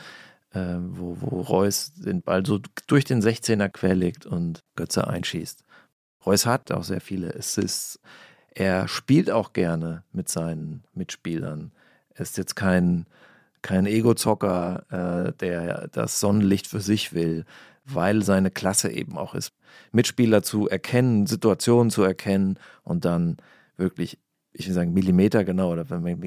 [0.52, 5.64] Äh, wo, wo Reus den Ball so durch den 16er querlegt und Götze einschießt.
[6.24, 7.98] Reus hat auch sehr viele Assists.
[8.54, 11.72] Er spielt auch gerne mit seinen Mitspielern.
[12.10, 13.06] Er ist jetzt kein,
[13.62, 14.84] kein Ego-Zocker,
[15.28, 17.44] äh, der das Sonnenlicht für sich will,
[17.84, 19.52] weil seine Klasse eben auch ist,
[19.92, 23.38] Mitspieler zu erkennen, Situationen zu erkennen und dann
[23.76, 24.18] wirklich,
[24.54, 25.84] ich will sagen, Millimeter genau oder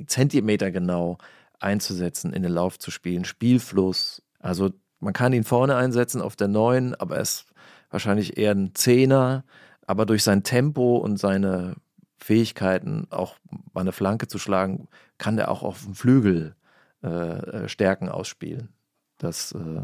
[0.08, 1.18] Zentimeter genau
[1.60, 4.22] einzusetzen, in den Lauf zu spielen, Spielfluss.
[4.40, 7.46] Also man kann ihn vorne einsetzen auf der neuen, aber er ist
[7.90, 9.44] wahrscheinlich eher ein Zehner,
[9.86, 11.76] aber durch sein Tempo und seine
[12.18, 13.38] Fähigkeiten, auch
[13.74, 14.88] mal eine Flanke zu schlagen,
[15.18, 16.56] kann er auch auf dem Flügel
[17.04, 18.70] äh, äh, Stärken ausspielen.
[19.18, 19.82] Das äh,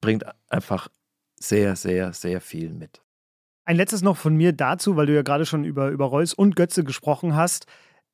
[0.00, 0.88] bringt einfach
[1.36, 3.02] sehr, sehr, sehr viel mit.
[3.70, 6.56] Ein letztes noch von mir dazu, weil du ja gerade schon über, über Reus und
[6.56, 7.66] Götze gesprochen hast.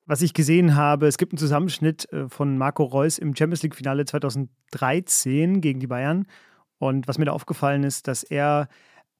[0.04, 4.04] Was ich gesehen habe, es gibt einen Zusammenschnitt äh, von Marco Reus im Champions League-Finale
[4.04, 6.26] 2013 gegen die Bayern.
[6.76, 8.68] Und was mir da aufgefallen ist, dass er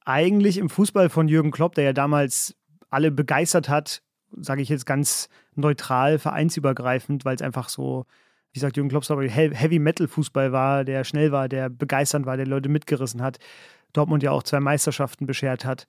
[0.05, 2.55] eigentlich im Fußball von Jürgen Klopp, der ja damals
[2.91, 4.03] alle begeistert hat,
[4.37, 8.05] sage ich jetzt ganz neutral, vereinsübergreifend, weil es einfach so,
[8.53, 12.47] wie sagt Jürgen Klopp, Heavy Metal Fußball war, der schnell war, der begeisternd war, der
[12.47, 13.39] Leute mitgerissen hat.
[13.95, 15.87] Dortmund ja auch zwei Meisterschaften beschert hat.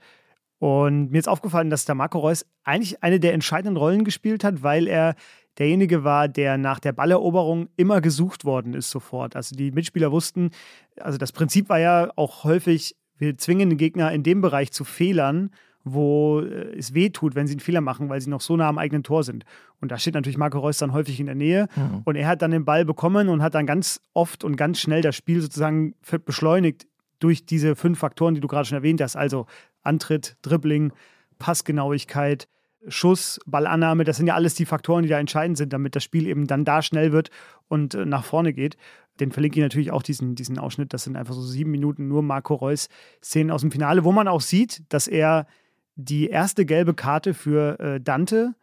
[0.59, 4.63] Und mir ist aufgefallen, dass der Marco Reus eigentlich eine der entscheidenden Rollen gespielt hat,
[4.63, 5.15] weil er
[5.57, 9.35] derjenige war, der nach der Balleroberung immer gesucht worden ist sofort.
[9.35, 10.51] Also die Mitspieler wussten,
[10.99, 14.83] also das Prinzip war ja auch häufig, wir zwingen den Gegner in dem Bereich zu
[14.83, 15.51] Fehlern,
[15.83, 18.67] wo äh, es weh tut, wenn sie einen Fehler machen, weil sie noch so nah
[18.67, 19.45] am eigenen Tor sind.
[19.79, 21.67] Und da steht natürlich Marco Reus dann häufig in der Nähe.
[21.75, 22.01] Mhm.
[22.03, 25.01] Und er hat dann den Ball bekommen und hat dann ganz oft und ganz schnell
[25.01, 26.87] das Spiel sozusagen beschleunigt
[27.19, 29.15] durch diese fünf Faktoren, die du gerade schon erwähnt hast.
[29.15, 29.47] Also
[29.87, 30.93] Antritt, Dribbling,
[31.39, 32.47] Passgenauigkeit,
[32.87, 36.27] Schuss, Ballannahme, das sind ja alles die Faktoren, die da entscheidend sind, damit das Spiel
[36.27, 37.31] eben dann da schnell wird
[37.67, 38.77] und äh, nach vorne geht.
[39.19, 40.93] Den verlinke ich natürlich auch diesen, diesen Ausschnitt.
[40.93, 42.87] Das sind einfach so sieben Minuten nur Marco Reus
[43.23, 45.47] Szenen aus dem Finale, wo man auch sieht, dass er
[45.95, 48.53] die erste gelbe Karte für äh, Dante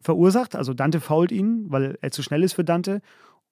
[0.00, 0.56] verursacht.
[0.56, 3.00] Also Dante fault ihn, weil er zu schnell ist für Dante.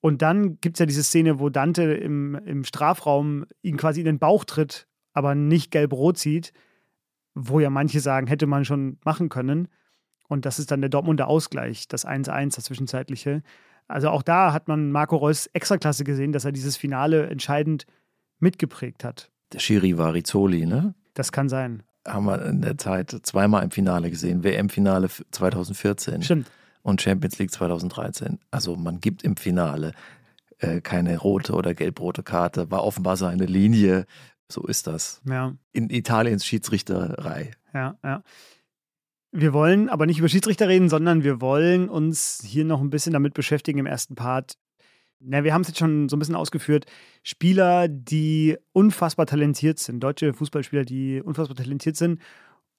[0.00, 4.06] Und dann gibt es ja diese Szene, wo Dante im, im Strafraum ihn quasi in
[4.06, 6.52] den Bauch tritt, aber nicht gelb-rot sieht,
[7.34, 9.68] wo ja manche sagen, hätte man schon machen können.
[10.28, 13.42] Und das ist dann der Dortmunder Ausgleich, das 1-1, das zwischenzeitliche.
[13.88, 17.86] Also auch da hat man Marco Reus Extraklasse gesehen, dass er dieses Finale entscheidend
[18.38, 19.30] mitgeprägt hat.
[19.52, 20.94] Der Schiri war Rizzoli, ne?
[21.12, 21.82] Das kann sein.
[22.06, 24.42] Haben wir in der Zeit zweimal im Finale gesehen.
[24.42, 26.22] WM-Finale 2014.
[26.22, 26.50] Stimmt.
[26.82, 28.38] Und Champions League 2013.
[28.50, 29.92] Also man gibt im Finale
[30.58, 32.70] äh, keine rote oder gelb-rote Karte.
[32.70, 34.06] War offenbar seine Linie.
[34.48, 35.20] So ist das.
[35.28, 35.54] Ja.
[35.72, 37.52] In Italiens Schiedsrichterei.
[37.72, 38.22] Ja, ja.
[39.32, 43.12] Wir wollen aber nicht über Schiedsrichter reden, sondern wir wollen uns hier noch ein bisschen
[43.12, 44.56] damit beschäftigen im ersten Part.
[45.18, 46.86] Na, wir haben es jetzt schon so ein bisschen ausgeführt.
[47.22, 52.20] Spieler, die unfassbar talentiert sind, deutsche Fußballspieler, die unfassbar talentiert sind.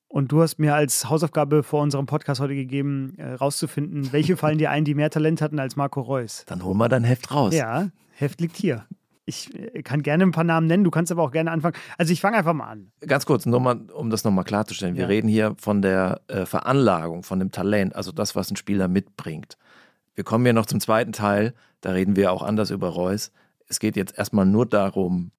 [0.08, 4.58] Und du hast mir als Hausaufgabe vor unserem Podcast heute gegeben, äh, rauszufinden, welche fallen
[4.58, 6.46] dir ein, die mehr Talent hatten als Marco Reus.
[6.46, 7.54] Dann hol mal dein Heft raus.
[7.54, 8.86] Ja, Heft liegt hier.
[9.26, 11.76] Ich äh, kann gerne ein paar Namen nennen, du kannst aber auch gerne anfangen.
[11.98, 12.92] Also ich fange einfach mal an.
[13.02, 14.96] Ganz kurz, nur mal, um das nochmal klarzustellen.
[14.96, 15.08] Wir ja.
[15.08, 19.58] reden hier von der äh, Veranlagung, von dem Talent, also das, was ein Spieler mitbringt.
[20.14, 23.32] Wir kommen ja noch zum zweiten Teil, da reden wir auch anders über Reus.
[23.68, 25.32] Es geht jetzt erstmal nur darum,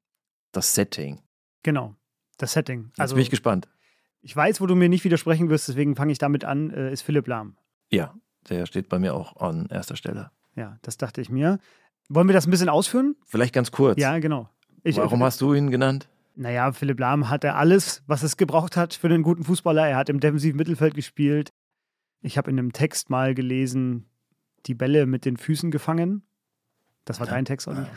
[0.52, 1.20] das Setting.
[1.62, 1.94] Genau,
[2.38, 2.90] das Setting.
[2.98, 3.68] Also jetzt bin ich gespannt.
[4.20, 7.02] Ich weiß, wo du mir nicht widersprechen wirst, deswegen fange ich damit an, äh, ist
[7.02, 7.56] Philipp Lahm.
[7.90, 8.14] Ja,
[8.48, 10.30] der steht bei mir auch an erster Stelle.
[10.56, 11.58] Ja, das dachte ich mir.
[12.08, 13.16] Wollen wir das ein bisschen ausführen?
[13.24, 14.00] Vielleicht ganz kurz.
[14.00, 14.48] Ja, genau.
[14.82, 16.08] Ich, Warum hast du ihn genannt?
[16.36, 19.88] Naja, Philipp Lahm hatte alles, was es gebraucht hat für einen guten Fußballer.
[19.88, 21.52] Er hat im defensiven Mittelfeld gespielt.
[22.20, 24.06] Ich habe in einem Text mal gelesen,
[24.66, 26.22] die Bälle mit den Füßen gefangen.
[27.06, 27.88] Das war dein Text, oder?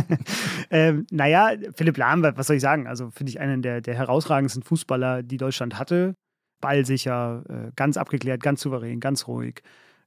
[0.70, 2.86] ähm, naja, Philipp Lahm, was soll ich sagen?
[2.86, 6.14] Also finde ich einen der, der herausragendsten Fußballer, die Deutschland hatte.
[6.60, 9.62] Ballsicher, äh, ganz abgeklärt, ganz souverän, ganz ruhig.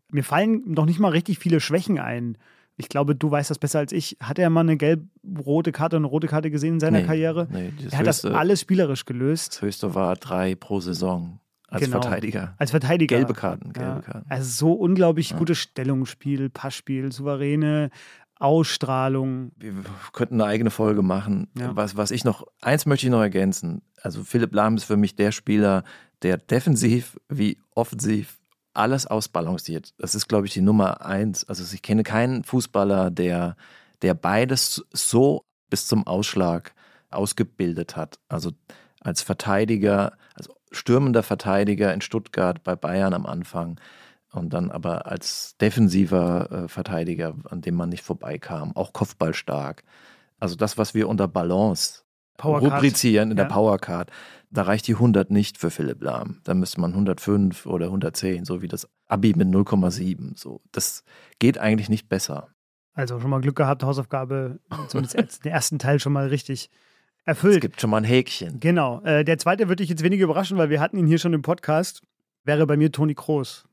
[0.09, 2.37] Mir fallen noch nicht mal richtig viele Schwächen ein
[2.79, 4.17] ich glaube, du weißt das besser als ich.
[4.21, 7.47] Hat er mal eine gelb-rote Karte und eine rote Karte gesehen in seiner nee, Karriere?
[7.51, 9.55] Nee, er hat höchste, das alles spielerisch gelöst.
[9.55, 11.39] Das höchste war drei pro Saison.
[11.67, 12.01] Als genau.
[12.01, 12.55] Verteidiger.
[12.57, 13.17] Als Verteidiger.
[13.17, 14.01] Gelbe Karten, gelbe ja.
[14.01, 14.25] Karten.
[14.29, 15.37] Also so unglaublich ja.
[15.37, 17.91] gutes Stellungsspiel, Passspiel, souveräne
[18.39, 19.51] Ausstrahlung.
[19.57, 19.73] Wir
[20.13, 21.49] könnten eine eigene Folge machen.
[21.57, 21.75] Ja.
[21.75, 23.81] Was, was ich noch, eins möchte ich noch ergänzen.
[24.01, 25.83] Also Philipp Lahm ist für mich der Spieler,
[26.21, 28.38] der defensiv wie offensiv
[28.79, 29.93] alles ausbalanciert.
[29.97, 31.47] Das ist, glaube ich, die Nummer eins.
[31.47, 33.55] Also ich kenne keinen Fußballer, der,
[34.01, 36.73] der beides so bis zum Ausschlag
[37.11, 38.19] ausgebildet hat.
[38.29, 38.51] Also
[39.01, 43.79] als Verteidiger, als stürmender Verteidiger in Stuttgart bei Bayern am Anfang
[44.31, 49.83] und dann aber als defensiver äh, Verteidiger, an dem man nicht vorbeikam, auch kopfballstark.
[50.39, 52.03] Also das, was wir unter Balance
[52.39, 52.73] Powercard.
[52.73, 53.43] rubrizieren in Ja.
[53.43, 54.09] der Powercard.
[54.51, 56.39] Da reicht die 100 nicht für Philipp Lahm.
[56.43, 60.35] Da müsste man 105 oder 110, so wie das Abi mit 0,7.
[60.35, 61.03] So, das
[61.37, 62.47] geht eigentlich nicht besser.
[62.93, 66.69] Also schon mal Glück gehabt, Hausaufgabe, zumindest den ersten Teil schon mal richtig
[67.25, 67.61] Es erfüllt.
[67.61, 68.59] gibt schon mal ein Häkchen.
[68.59, 69.01] Genau.
[69.03, 71.43] Äh, der zweite wird dich jetzt weniger überraschen, weil wir hatten ihn hier schon im
[71.43, 72.01] Podcast.
[72.43, 73.65] Wäre bei mir Toni Kroos.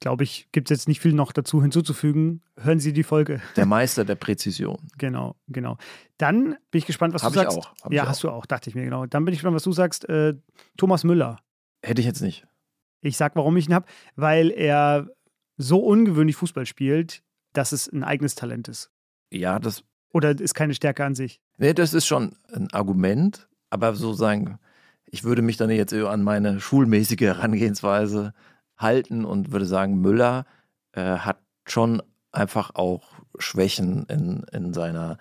[0.00, 2.42] Glaube ich, gibt es jetzt nicht viel noch dazu hinzuzufügen.
[2.58, 3.40] Hören Sie die Folge.
[3.56, 4.78] Der Meister der Präzision.
[4.96, 5.76] Genau, genau.
[6.16, 7.58] Dann bin ich gespannt, was Hab du ich sagst.
[7.58, 9.04] auch, hab ja, ich hast du auch, dachte ich mir, genau.
[9.06, 10.08] Dann bin ich gespannt, was du sagst.
[10.08, 10.34] Äh,
[10.78, 11.38] Thomas Müller.
[11.82, 12.46] Hätte ich jetzt nicht.
[13.02, 13.86] Ich sag, warum ich ihn habe,
[14.16, 15.08] weil er
[15.58, 18.90] so ungewöhnlich Fußball spielt, dass es ein eigenes Talent ist.
[19.30, 21.40] Ja, das, Oder ist keine Stärke an sich.
[21.58, 24.58] nee, das ist schon ein Argument, aber so sagen,
[25.06, 28.32] ich würde mich dann jetzt eher an meine schulmäßige Herangehensweise
[28.80, 30.46] halten und würde sagen, Müller
[30.92, 33.04] äh, hat schon einfach auch
[33.38, 35.18] Schwächen in, in, seiner,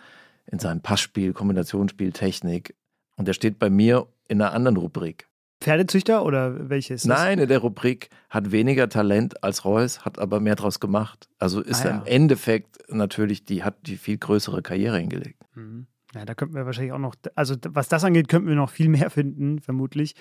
[0.47, 2.75] in seinem Passspiel, Kombinationsspiel, Technik.
[3.17, 5.27] Und der steht bei mir in einer anderen Rubrik.
[5.61, 7.19] Pferdezüchter oder welche ist das?
[7.19, 11.27] Nein, in der Rubrik hat weniger Talent als Reus, hat aber mehr draus gemacht.
[11.37, 11.97] Also ist Ah, er ja.
[12.01, 15.43] im Endeffekt natürlich, die hat die viel größere Karriere hingelegt.
[15.55, 15.87] Mhm.
[16.15, 18.87] Ja, da könnten wir wahrscheinlich auch noch, also was das angeht, könnten wir noch viel
[18.89, 20.15] mehr finden, vermutlich.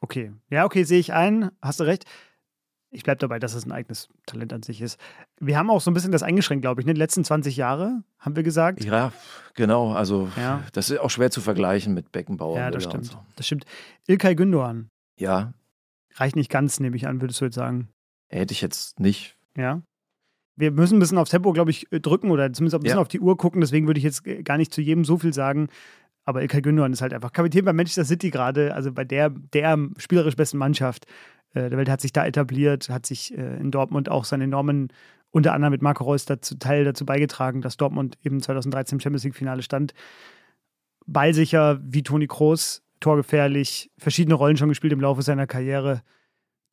[0.00, 0.32] Okay.
[0.48, 2.04] Ja, okay, sehe ich ein, hast du recht.
[2.92, 4.98] Ich bleibe dabei, dass es ein eigenes Talent an sich ist.
[5.38, 6.86] Wir haben auch so ein bisschen das eingeschränkt, glaube ich.
[6.86, 6.94] Ne?
[6.94, 8.82] Die letzten 20 Jahre, haben wir gesagt.
[8.82, 9.12] Ja,
[9.54, 9.92] genau.
[9.92, 10.64] Also Ja.
[10.72, 12.56] das ist auch schwer zu vergleichen mit Beckenbauer.
[12.58, 13.06] Ja, das stimmt.
[13.06, 13.18] So.
[13.36, 13.64] Das stimmt.
[14.08, 14.86] Ilkay Gündoğan.
[15.18, 15.52] Ja,
[16.16, 17.88] Reicht nicht ganz, nehme ich an, würdest du jetzt sagen.
[18.28, 19.36] hätte ich jetzt nicht.
[19.56, 19.80] Ja.
[20.56, 23.00] Wir müssen ein bisschen aufs Tempo, glaube ich, drücken oder zumindest ein bisschen Ja.
[23.00, 23.60] auf die Uhr gucken.
[23.60, 25.68] Deswegen würde ich jetzt gar nicht zu jedem so viel sagen.
[26.24, 29.78] Aber Ilkay Gündoğan ist halt einfach Kapitän bei Manchester City gerade, also bei der, der
[29.96, 31.06] spielerisch besten Mannschaft
[31.54, 34.88] der Welt, hat sich da etabliert, hat sich äh, in Dortmund auch seinen enormen,
[35.30, 39.24] unter anderem mit Marco Reus dazu, Teil dazu beigetragen, dass Dortmund eben 2013 im Champions
[39.24, 39.94] League-Finale stand.
[41.06, 46.02] Ballsicher wie Toni Kroos, torgefährlich, verschiedene Rollen schon gespielt im Laufe seiner Karriere.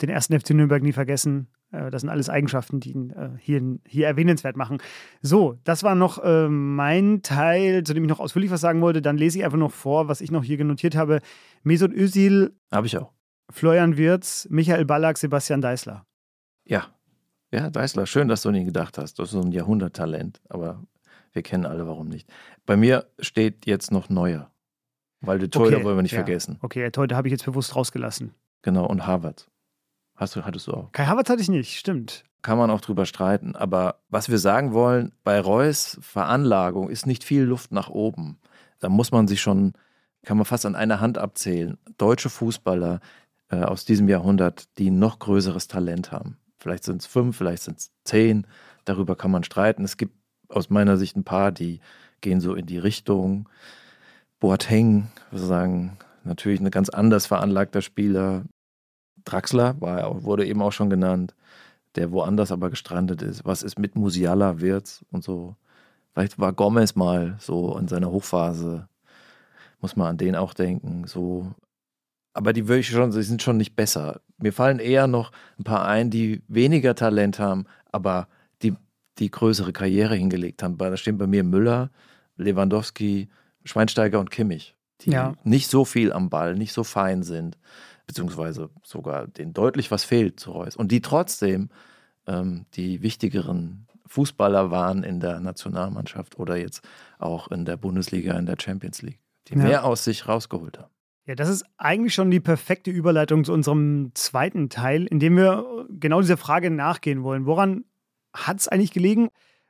[0.02, 1.48] Den ersten FC Nürnberg nie vergessen.
[1.72, 4.78] Äh, Das sind alles Eigenschaften, die ihn äh, hier, hier erwähnenswert machen.
[5.22, 9.02] So, das war noch äh, mein Teil, zu dem ich noch ausführlich was sagen wollte.
[9.02, 11.22] Dann lese ich einfach noch vor, was ich noch hier genotiert habe.
[11.64, 13.17] Mesut Özil, Habe ich auch.
[13.50, 16.06] Florian Wirz, Michael Ballack, Sebastian Deißler.
[16.66, 16.88] Ja.
[17.52, 19.20] Ja, Deißler, schön, dass du an ihn gedacht hast.
[19.20, 20.84] Das ist so ein Jahrhunderttalent, aber
[21.32, 22.30] wir kennen alle, warum nicht.
[22.66, 24.52] Bei mir steht jetzt noch Neuer.
[25.22, 26.20] Weil die Torhüter wollen wir nicht ja.
[26.20, 26.60] vergessen.
[26.62, 28.34] Okay, heute habe ich jetzt bewusst rausgelassen.
[28.62, 29.50] Genau, und Harvard.
[30.16, 30.92] Hast du, hattest du auch.
[30.92, 32.24] Kai Havertz hatte ich nicht, stimmt.
[32.42, 33.56] Kann man auch drüber streiten.
[33.56, 38.40] Aber was wir sagen wollen, bei Reus Veranlagung ist nicht viel Luft nach oben.
[38.80, 39.74] Da muss man sich schon,
[40.24, 41.78] kann man fast an einer Hand abzählen.
[41.98, 43.00] Deutsche Fußballer
[43.50, 46.38] äh, aus diesem Jahrhundert, die noch größeres Talent haben.
[46.58, 48.48] Vielleicht sind es fünf, vielleicht sind es zehn.
[48.86, 49.84] Darüber kann man streiten.
[49.84, 50.16] Es gibt
[50.50, 51.80] aus meiner Sicht ein paar, die
[52.22, 53.48] gehen so in die Richtung.
[54.40, 58.44] Boateng, wir sagen, natürlich ein ganz anders veranlagter Spieler.
[59.26, 61.36] Draxler war, wurde eben auch schon genannt,
[61.96, 63.46] der woanders aber gestrandet ist.
[63.46, 65.56] Was ist mit Musiala, Wirtz und so?
[66.14, 68.88] Vielleicht war Gomez mal so in seiner Hochphase.
[69.82, 71.06] Muss man an den auch denken.
[71.06, 71.52] So.
[72.38, 74.22] Aber die würde ich schon, sie sind schon nicht besser.
[74.38, 78.28] Mir fallen eher noch ein paar ein, die weniger Talent haben, aber
[78.62, 78.76] die,
[79.18, 80.78] die größere Karriere hingelegt haben.
[80.78, 81.90] Da stehen bei mir Müller,
[82.36, 83.28] Lewandowski,
[83.64, 85.34] Schweinsteiger und Kimmich, die Ja.
[85.44, 87.58] nicht so viel am Ball, nicht so fein sind,
[88.06, 90.76] beziehungsweise sogar denen deutlich was fehlt zu Reus.
[90.76, 91.70] Und die trotzdem
[92.28, 98.46] ähm, die wichtigeren Fußballer waren in der Nationalmannschaft oder jetzt auch in der Bundesliga, in
[98.46, 99.64] der Champions League, die Ja.
[99.64, 100.92] mehr aus sich rausgeholt haben.
[101.28, 105.86] Ja, das ist eigentlich schon die perfekte Überleitung zu unserem zweiten Teil, in dem wir
[105.90, 107.46] genau dieser Frage nachgehen wollen.
[107.46, 107.84] Woran
[108.34, 109.28] hat es eigentlich gelegen,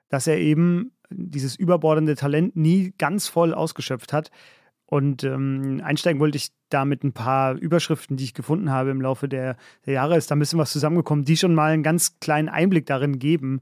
[0.07, 4.29] dass er eben dieses überbordende Talent nie ganz voll ausgeschöpft hat?
[4.85, 9.01] Und ähm, einsteigen wollte ich da mit ein paar Überschriften, die ich gefunden habe im
[9.01, 10.15] Laufe der, der Jahre.
[10.15, 13.61] Ist da ein bisschen was zusammengekommen, die schon mal einen ganz kleinen Einblick darin geben,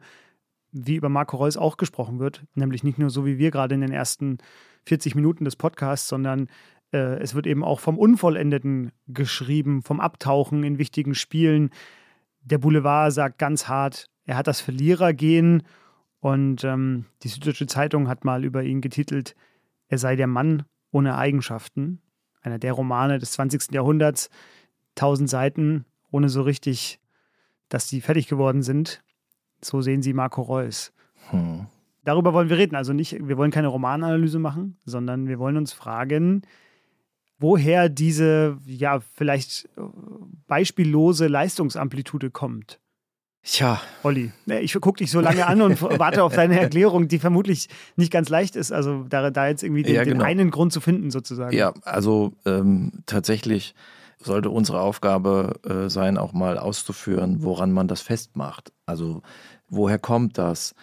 [0.73, 2.43] wie über Marco Reus auch gesprochen wird.
[2.55, 4.37] Nämlich nicht nur so wie wir gerade in den ersten
[4.85, 6.49] 40 Minuten des Podcasts, sondern
[6.91, 11.69] äh, es wird eben auch vom Unvollendeten geschrieben, vom Abtauchen in wichtigen Spielen.
[12.41, 15.63] Der Boulevard sagt ganz hart, er hat das Verlierergehen.
[16.19, 19.35] Und ähm, die Süddeutsche Zeitung hat mal über ihn getitelt,
[19.87, 22.01] er sei der Mann ohne Eigenschaften.
[22.41, 23.71] Einer der Romane des 20.
[23.71, 24.29] Jahrhunderts.
[24.95, 26.99] Tausend Seiten, ohne so richtig,
[27.69, 29.03] dass die fertig geworden sind.
[29.61, 30.93] So sehen sie Marco Reus.
[31.29, 31.67] Hm.
[32.03, 32.75] Darüber wollen wir reden.
[32.75, 36.43] Also nicht, wir wollen keine Romananalyse machen, sondern wir wollen uns fragen,
[37.39, 39.81] woher diese ja vielleicht äh,
[40.47, 42.79] beispiellose Leistungsamplitude kommt.
[43.43, 43.79] Tja.
[44.01, 48.11] Olli, ich gucke dich so lange an und warte auf deine Erklärung, die vermutlich nicht
[48.11, 48.71] ganz leicht ist.
[48.71, 50.17] Also da, da jetzt irgendwie den, ja, genau.
[50.17, 51.55] den, einen Grund zu finden, sozusagen.
[51.55, 53.75] Ja, also ähm, tatsächlich
[54.19, 58.73] sollte unsere Aufgabe äh, sein, auch mal auszuführen, woran man das festmacht.
[58.87, 59.21] Also
[59.69, 60.73] woher kommt das?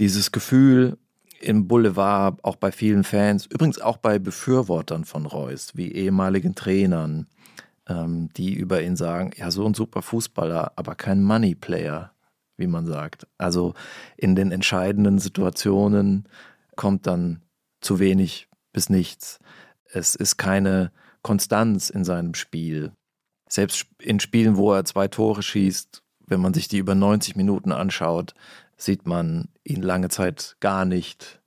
[0.00, 0.98] Dieses Gefühl
[1.42, 7.26] im Boulevard, auch bei vielen Fans, übrigens auch bei Befürwortern von Reus, wie ehemaligen Trainern,
[7.88, 12.12] ähm, die über ihn sagen, ja, so ein super Fußballer, aber kein Money-Player,
[12.56, 13.26] wie man sagt.
[13.38, 13.74] Also
[14.16, 16.28] in den entscheidenden Situationen
[16.76, 17.42] kommt dann
[17.80, 19.40] zu wenig bis nichts.
[19.84, 22.92] Es ist keine Konstanz in seinem Spiel.
[23.48, 27.72] Selbst in Spielen, wo er zwei Tore schießt, wenn man sich die über 90 Minuten
[27.72, 28.34] anschaut,
[28.76, 31.40] sieht man ihn lange Zeit gar nicht.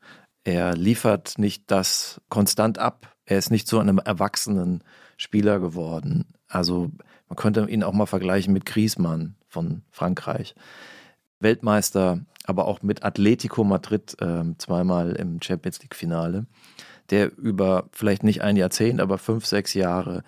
[0.44, 3.16] Er liefert nicht das konstant ab.
[3.26, 4.84] Er ist nicht zu einem erwachsenen
[5.18, 6.26] Spieler geworden.
[6.48, 6.92] Also
[7.28, 10.56] man könnte ihn auch mal vergleichen mit Griezmann von Frankreich.
[11.40, 16.46] Weltmeister, aber auch mit Atletico Madrid äh, zweimal im Champions League-Finale,
[17.10, 20.24] der über vielleicht nicht ein Jahrzehnt, aber fünf, sechs Jahre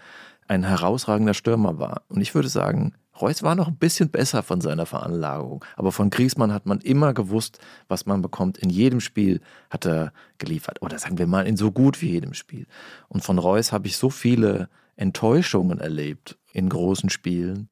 [0.47, 2.03] ein herausragender Stürmer war.
[2.07, 6.09] Und ich würde sagen, Reus war noch ein bisschen besser von seiner Veranlagung, aber von
[6.09, 8.57] Griesmann hat man immer gewusst, was man bekommt.
[8.57, 10.82] In jedem Spiel hat er geliefert.
[10.82, 12.68] Oder sagen wir mal, in so gut wie jedem Spiel.
[13.07, 17.70] Und von Reus habe ich so viele Enttäuschungen erlebt in großen Spielen,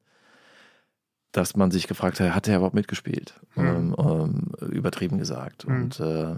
[1.32, 3.34] dass man sich gefragt hat, hat er überhaupt mitgespielt?
[3.54, 3.94] Mhm.
[3.98, 5.68] Ähm, übertrieben gesagt.
[5.68, 5.74] Mhm.
[5.74, 6.34] Und äh,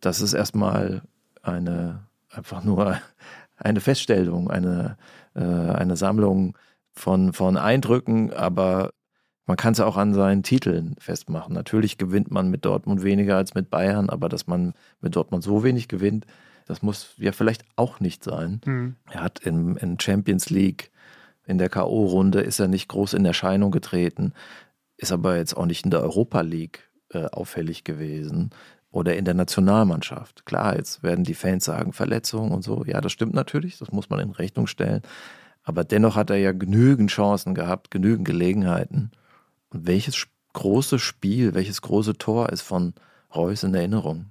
[0.00, 1.02] das ist erstmal
[1.42, 2.00] eine,
[2.30, 2.98] einfach nur
[3.56, 4.96] eine Feststellung, eine,
[5.34, 6.56] äh, eine Sammlung
[6.92, 8.92] von, von Eindrücken, aber
[9.46, 11.54] man kann es auch an seinen Titeln festmachen.
[11.54, 15.64] Natürlich gewinnt man mit Dortmund weniger als mit Bayern, aber dass man mit Dortmund so
[15.64, 16.26] wenig gewinnt,
[16.66, 18.60] das muss ja vielleicht auch nicht sein.
[18.64, 18.96] Mhm.
[19.10, 20.90] Er hat in, in Champions League,
[21.44, 24.32] in der K.O.-Runde, ist er nicht groß in Erscheinung getreten,
[24.96, 28.50] ist aber jetzt auch nicht in der Europa League äh, auffällig gewesen
[28.92, 30.46] oder in der Nationalmannschaft.
[30.46, 32.84] Klar, jetzt werden die Fans sagen, Verletzungen und so.
[32.86, 35.02] Ja, das stimmt natürlich, das muss man in Rechnung stellen.
[35.62, 39.10] Aber dennoch hat er ja genügend Chancen gehabt, genügend Gelegenheiten.
[39.70, 42.94] Und welches große Spiel, welches große Tor ist von
[43.34, 44.26] Reus in Erinnerung?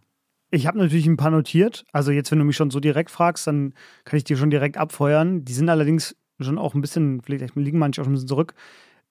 [0.52, 1.86] Ich habe natürlich ein paar notiert.
[1.94, 3.74] Also jetzt, wenn du mich schon so direkt fragst, dann
[4.04, 5.46] kann ich dir schon direkt abfeuern.
[5.46, 8.54] Die sind allerdings schon auch ein bisschen, vielleicht liegen manche auch ein bisschen zurück.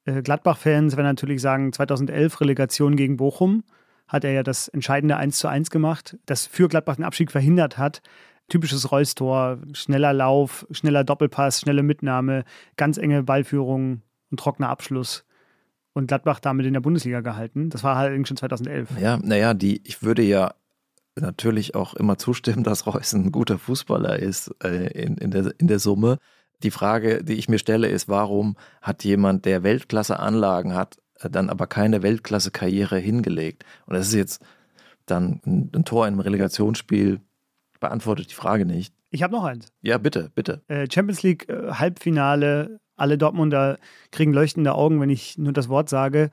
[0.05, 3.65] Äh, Gladbach-Fans werden natürlich sagen, 2011 Relegation gegen Bochum
[4.07, 7.79] hat er ja das entscheidende 1 zu 1 gemacht, das für Gladbach den Abstieg verhindert
[7.79, 8.03] hat.
[8.51, 12.45] Typisches Reus-Tor, schneller Lauf, schneller Doppelpass, schnelle Mitnahme,
[12.77, 15.25] ganz enge Ballführung und trockener Abschluss
[15.93, 17.71] und Gladbach damit in der Bundesliga gehalten.
[17.71, 19.01] Das war halt schon 2011.
[19.01, 20.55] Ja, naja, die, ich würde ja
[21.17, 25.67] natürlich auch immer zustimmen, dass Reus ein guter Fußballer ist äh, in, in, der, in
[25.67, 26.19] der Summe.
[26.63, 31.51] Die Frage, die ich mir stelle, ist, warum hat jemand, der Weltklasse-Anlagen hat, äh, dann
[31.51, 33.65] aber keine Weltklasse-Karriere hingelegt?
[33.87, 34.43] Und das ist jetzt
[35.07, 37.21] dann ein, ein Tor in einem Relegationsspiel,
[37.81, 38.95] beantwortet die Frage nicht.
[39.11, 39.73] Ich habe noch eins.
[39.83, 40.63] Ja, bitte, bitte.
[40.69, 42.79] Äh, Champions League äh, Halbfinale.
[42.97, 43.79] Alle Dortmunder
[44.13, 46.31] kriegen leuchtende Augen, wenn ich nur das Wort sage.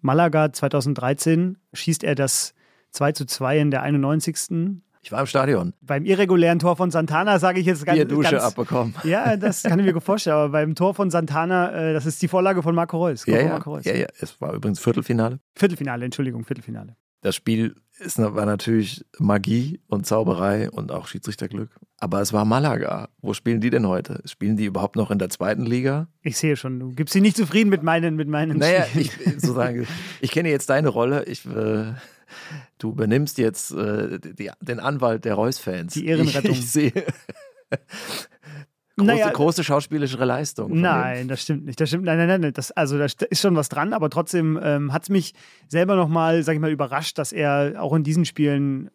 [0.00, 2.54] Malaga 2013 schießt er das
[2.92, 4.80] 2 zu 2 in der 91.
[5.02, 5.72] Ich war im Stadion.
[5.80, 7.96] Beim irregulären Tor von Santana sage ich jetzt ganz.
[7.96, 8.94] Bierdusche ganz, abbekommen.
[9.04, 10.36] Ja, das kann ich mir vorstellen.
[10.36, 13.24] Aber beim Tor von Santana, äh, das ist die Vorlage von Marco Reus.
[13.24, 13.84] Ja, ja, Marco Reus.
[13.86, 14.06] ja, ja.
[14.20, 15.40] Es war übrigens Viertelfinale.
[15.54, 16.96] Viertelfinale, Entschuldigung, Viertelfinale.
[17.22, 21.70] Das Spiel ist, war natürlich Magie und Zauberei und auch Schiedsrichterglück.
[21.98, 23.08] Aber es war Malaga.
[23.20, 24.22] Wo spielen die denn heute?
[24.24, 26.08] Spielen die überhaupt noch in der zweiten Liga?
[26.22, 29.86] Ich sehe schon, du gibst sie nicht zufrieden mit meinen mit meinen Naja, ich, sozusagen,
[30.20, 31.24] ich kenne jetzt deine Rolle.
[31.24, 31.92] Ich, äh,
[32.78, 35.92] du übernimmst jetzt äh, die, den Anwalt der Reus-Fans.
[35.94, 36.52] Die Ehrenrettung.
[36.52, 36.92] Ich, ich sehe.
[39.00, 40.80] Große, naja, große schauspielerische Leistung.
[40.80, 41.80] Nein, das stimmt nicht.
[41.80, 42.52] Das stimmt, nein, nein, nein.
[42.52, 45.34] Das, also da ist schon was dran, aber trotzdem ähm, hat es mich
[45.68, 48.90] selber nochmal, sag ich mal, überrascht, dass er auch in diesen Spielen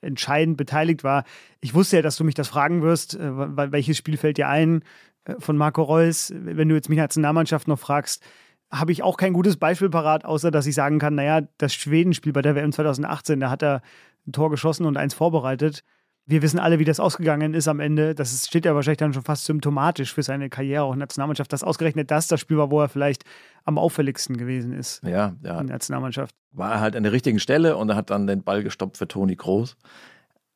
[0.00, 1.24] entscheidend beteiligt war.
[1.60, 4.82] Ich wusste ja, dass du mich das fragen wirst, äh, welches Spiel fällt dir ein
[5.24, 6.32] äh, von Marco Reus?
[6.34, 8.22] Wenn du jetzt mich als Nationalmannschaft noch fragst,
[8.70, 12.32] habe ich auch kein gutes Beispiel parat, außer dass ich sagen kann, naja, das Schwedenspiel
[12.32, 13.82] bei der WM 2018, da hat er
[14.26, 15.84] ein Tor geschossen und eins vorbereitet
[16.28, 18.14] wir wissen alle, wie das ausgegangen ist am Ende.
[18.14, 21.52] Das steht ja wahrscheinlich dann schon fast symptomatisch für seine Karriere auch in der Nationalmannschaft,
[21.52, 23.24] dass ausgerechnet das das Spiel war, wo er vielleicht
[23.64, 25.02] am auffälligsten gewesen ist.
[25.04, 25.60] Ja, ja.
[25.60, 26.34] In der Nationalmannschaft.
[26.50, 29.06] War er halt an der richtigen Stelle und er hat dann den Ball gestoppt für
[29.06, 29.76] Toni Groß.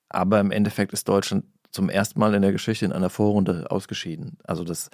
[0.08, 4.38] Aber im Endeffekt ist Deutschland zum ersten Mal in der Geschichte in einer Vorrunde ausgeschieden.
[4.42, 4.90] Also das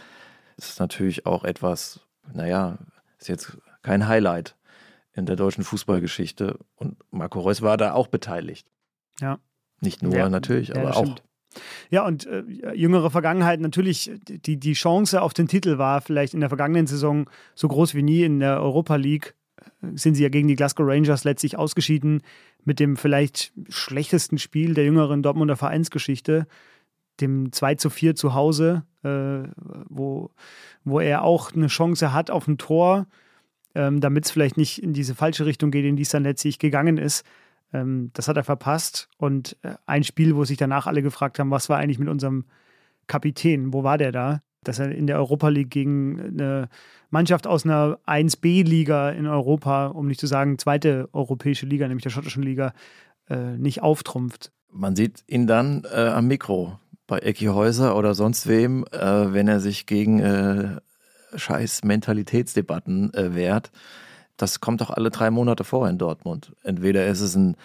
[0.58, 2.00] ist natürlich auch etwas,
[2.34, 2.76] naja,
[3.18, 4.56] ist jetzt kein Highlight
[5.14, 6.58] in der deutschen Fußballgeschichte.
[6.74, 8.70] Und Marco Reus war da auch beteiligt.
[9.20, 9.38] Ja.
[9.80, 11.04] Nicht nur ja, natürlich, aber ja, auch.
[11.04, 11.22] Stimmt.
[11.90, 12.42] Ja, und äh,
[12.74, 17.30] jüngere Vergangenheit, natürlich, die, die Chance auf den Titel war vielleicht in der vergangenen Saison
[17.54, 19.34] so groß wie nie in der Europa League.
[19.94, 22.22] sind sie ja gegen die Glasgow Rangers letztlich ausgeschieden
[22.64, 26.46] mit dem vielleicht schlechtesten Spiel der jüngeren Dortmunder Vereinsgeschichte,
[27.20, 29.48] dem 2 zu 4 zu Hause, äh,
[29.88, 30.30] wo,
[30.84, 33.06] wo er auch eine Chance hat auf ein Tor,
[33.74, 36.58] ähm, damit es vielleicht nicht in diese falsche Richtung geht, in die es dann letztlich
[36.58, 37.24] gegangen ist.
[37.76, 39.08] Ähm, das hat er verpasst.
[39.18, 42.44] Und äh, ein Spiel, wo sich danach alle gefragt haben, was war eigentlich mit unserem
[43.06, 43.72] Kapitän?
[43.72, 44.40] Wo war der da?
[44.62, 46.68] Dass er in der Europa League gegen eine
[47.10, 52.10] Mannschaft aus einer 1B-Liga in Europa, um nicht zu sagen zweite europäische Liga, nämlich der
[52.10, 52.72] schottischen Liga,
[53.28, 54.52] äh, nicht auftrumpft.
[54.72, 59.46] Man sieht ihn dann äh, am Mikro bei Ecki Häuser oder sonst wem, äh, wenn
[59.46, 60.80] er sich gegen äh,
[61.36, 63.70] scheiß Mentalitätsdebatten äh, wehrt.
[64.36, 66.54] Das kommt doch alle drei Monate vor in Dortmund.
[66.62, 67.56] Entweder ist es ein,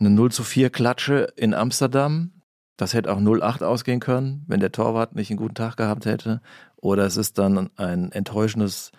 [0.00, 2.32] eine 0 zu 4 Klatsche in Amsterdam,
[2.78, 6.40] das hätte auch 0-8 ausgehen können, wenn der Torwart nicht einen guten Tag gehabt hätte.
[6.76, 8.92] Oder es ist dann ein enttäuschendes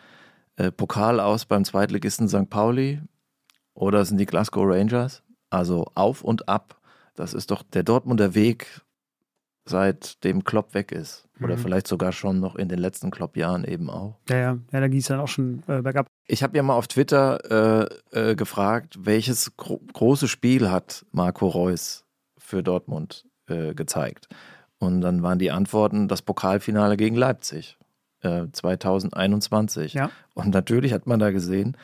[0.58, 2.50] äh, Pokal aus beim Zweitligisten St.
[2.50, 3.02] Pauli.
[3.74, 5.24] Oder es sind die Glasgow Rangers.
[5.50, 6.82] Also auf und ab.
[7.16, 8.82] Das ist doch der Dortmunder Weg,
[9.70, 11.28] seitdem Klopp weg ist.
[11.42, 11.62] Oder mhm.
[11.62, 14.18] vielleicht sogar schon noch in den letzten Klopp-Jahren eben auch.
[14.30, 16.08] Ja, ja, ja da ging es dann auch schon äh, bergab.
[16.26, 21.48] Ich habe ja mal auf Twitter äh, äh, gefragt, welches gro große Spiel hat Marco
[21.48, 22.06] Reus
[22.38, 24.28] für Dortmund äh, gezeigt?
[24.80, 27.78] Und dann waren die Antworten das Pokalfinale gegen Leipzig
[28.22, 29.96] 2021.
[29.96, 30.12] Äh, ja.
[30.34, 31.78] Und natürlich hat man da gesehen,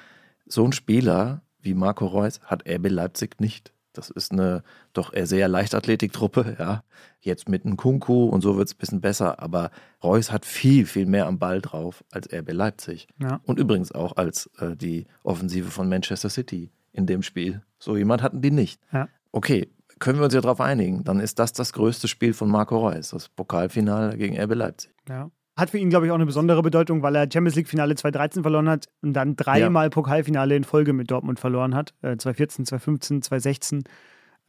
[0.45, 3.73] so ein Spieler wie Marco Reus hat RB Leipzig nicht.
[3.97, 6.83] Das ist eine doch eher sehr Leichtathletik-Truppe, ja.
[7.21, 9.71] Jetzt mit einem Kunku und so wird es ein bisschen besser, aber
[10.03, 13.07] Reus hat viel, viel mehr am Ball drauf als RB Leipzig.
[13.19, 13.41] Ja.
[13.45, 17.61] Und übrigens auch als äh, die Offensive von Manchester City in dem Spiel.
[17.79, 18.79] So jemand hatten die nicht.
[18.91, 19.09] Ja.
[19.31, 19.69] Okay,
[19.99, 21.03] können wir uns ja darauf einigen.
[21.03, 24.93] Dann ist das das größte Spiel von Marco Reus, das Pokalfinale gegen RB Leipzig.
[25.07, 25.29] Ja.
[25.57, 28.67] Hat für ihn, glaube ich, auch eine besondere Bedeutung, weil er Champions League-Finale 2013 verloren
[28.67, 29.89] hat und dann dreimal ja.
[29.89, 31.93] Pokalfinale in Folge mit Dortmund verloren hat.
[32.01, 33.83] Äh, 2014, 2015, 2016.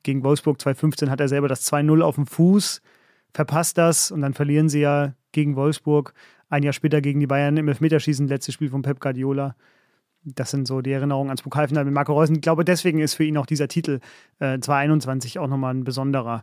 [0.03, 2.81] Gegen Wolfsburg 2015 hat er selber das 2-0 auf dem Fuß,
[3.33, 6.13] verpasst das und dann verlieren sie ja gegen Wolfsburg.
[6.49, 9.57] Ein Jahr später gegen die Bayern im Elfmeterschießen, letztes Spiel von Pep Guardiola.
[10.23, 12.31] Das sind so die Erinnerungen ans Pokalfinale mit Marco Reus.
[12.31, 14.01] Ich glaube, deswegen ist für ihn auch dieser Titel
[14.41, 16.43] äh, 2021 auch nochmal ein besonderer.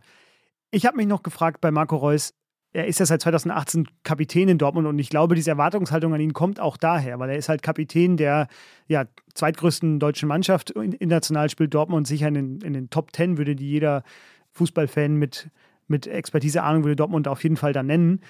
[0.70, 2.34] Ich habe mich noch gefragt bei Marco Reus,
[2.74, 6.32] er ist ja seit 2018 Kapitän in Dortmund und ich glaube, diese Erwartungshaltung an ihn
[6.32, 8.48] kommt auch daher, weil er ist halt Kapitän der
[8.88, 9.04] ja,
[9.34, 10.70] zweitgrößten deutschen Mannschaft.
[10.70, 14.02] International spielt Dortmund sicher in den, in den Top Ten, würde die jeder
[14.50, 15.50] Fußballfan mit,
[15.86, 18.20] mit Expertise, Ahnung, würde Dortmund auf jeden Fall da nennen.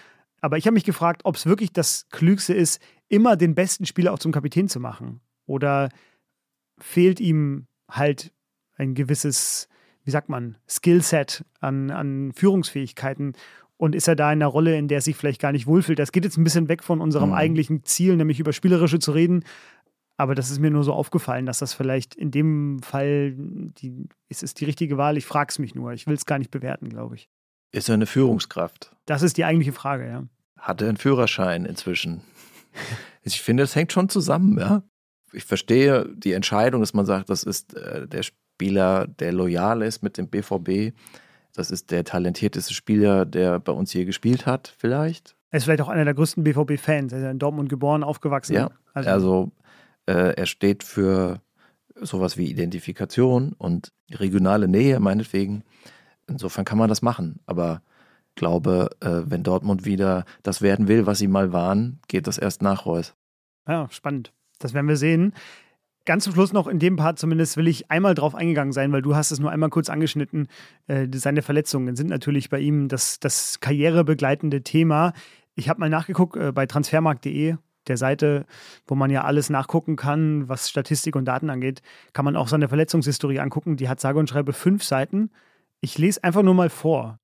[0.43, 4.13] Aber ich habe mich gefragt, ob es wirklich das Klügste ist, immer den besten Spieler
[4.13, 5.23] auch zum Kapitän zu machen.
[5.47, 5.89] Oder
[6.79, 8.31] fehlt ihm halt
[8.77, 9.69] ein gewisses,
[10.05, 13.33] wie sagt man, Skillset an, an Führungsfähigkeiten
[13.85, 15.99] und ist er da in einer Rolle, in der er sich vielleicht gar nicht wohlfühlt.
[15.99, 17.35] Das geht jetzt ein bisschen weg von unserem mhm.
[17.35, 19.45] eigentlichen Ziel, nämlich über Spielerische zu reden.
[20.17, 24.43] Aber das ist mir nur so aufgefallen, dass das vielleicht in dem Fall die, ist
[24.43, 25.19] es die richtige Wahl.
[25.19, 25.93] Ich frage es mich nur.
[25.93, 27.29] Ich will es gar nicht bewerten, glaube ich.
[27.73, 28.97] Ist er eine Führungskraft?
[29.05, 30.25] Das ist die eigentliche Frage, ja.
[30.59, 32.23] Hat er einen Führerschein inzwischen?
[33.23, 34.83] ich finde, das hängt schon zusammen, ja.
[35.35, 40.03] Ich verstehe die Entscheidung, dass man sagt, das ist äh, der Spieler, der loyal ist
[40.03, 40.97] mit dem BVB
[41.55, 45.37] das ist der talentierteste Spieler, der bei uns je gespielt hat, vielleicht.
[45.51, 47.13] Er ist vielleicht auch einer der größten BVB-Fans.
[47.13, 48.55] Er ist in Dortmund geboren, aufgewachsen.
[48.55, 49.53] Ja, also, also
[50.07, 51.41] äh, er steht für
[51.95, 55.63] sowas wie Identifikation und regionale Nähe, meinetwegen.
[56.27, 57.39] Insofern kann man das machen.
[57.47, 57.83] Aber
[58.31, 62.37] ich glaube, äh, wenn Dortmund wieder das werden will, was sie mal waren, geht das
[62.37, 63.15] erst nach Reus.
[63.69, 64.33] Ja, spannend.
[64.59, 65.35] Das werden wir sehen.
[66.07, 69.01] Ganz zum Schluss noch in dem Part zumindest will ich einmal drauf eingegangen sein, weil
[69.01, 70.49] du hast es nur einmal kurz angeschnitten.
[70.87, 75.15] Äh, seine Verletzungen sind natürlich bei ihm das, das karrierebegleitende Thema.
[75.55, 77.57] Ich habe mal nachgeguckt äh, bei transfermarkt.de,
[77.89, 78.45] der Seite,
[78.87, 81.81] wo man ja alles nachgucken kann, was Statistik und Daten angeht,
[82.13, 83.77] kann man auch seine Verletzungshistorie angucken.
[83.77, 85.31] Die hat sage und schreibe fünf Seiten.
[85.81, 87.19] Ich lese einfach nur mal vor.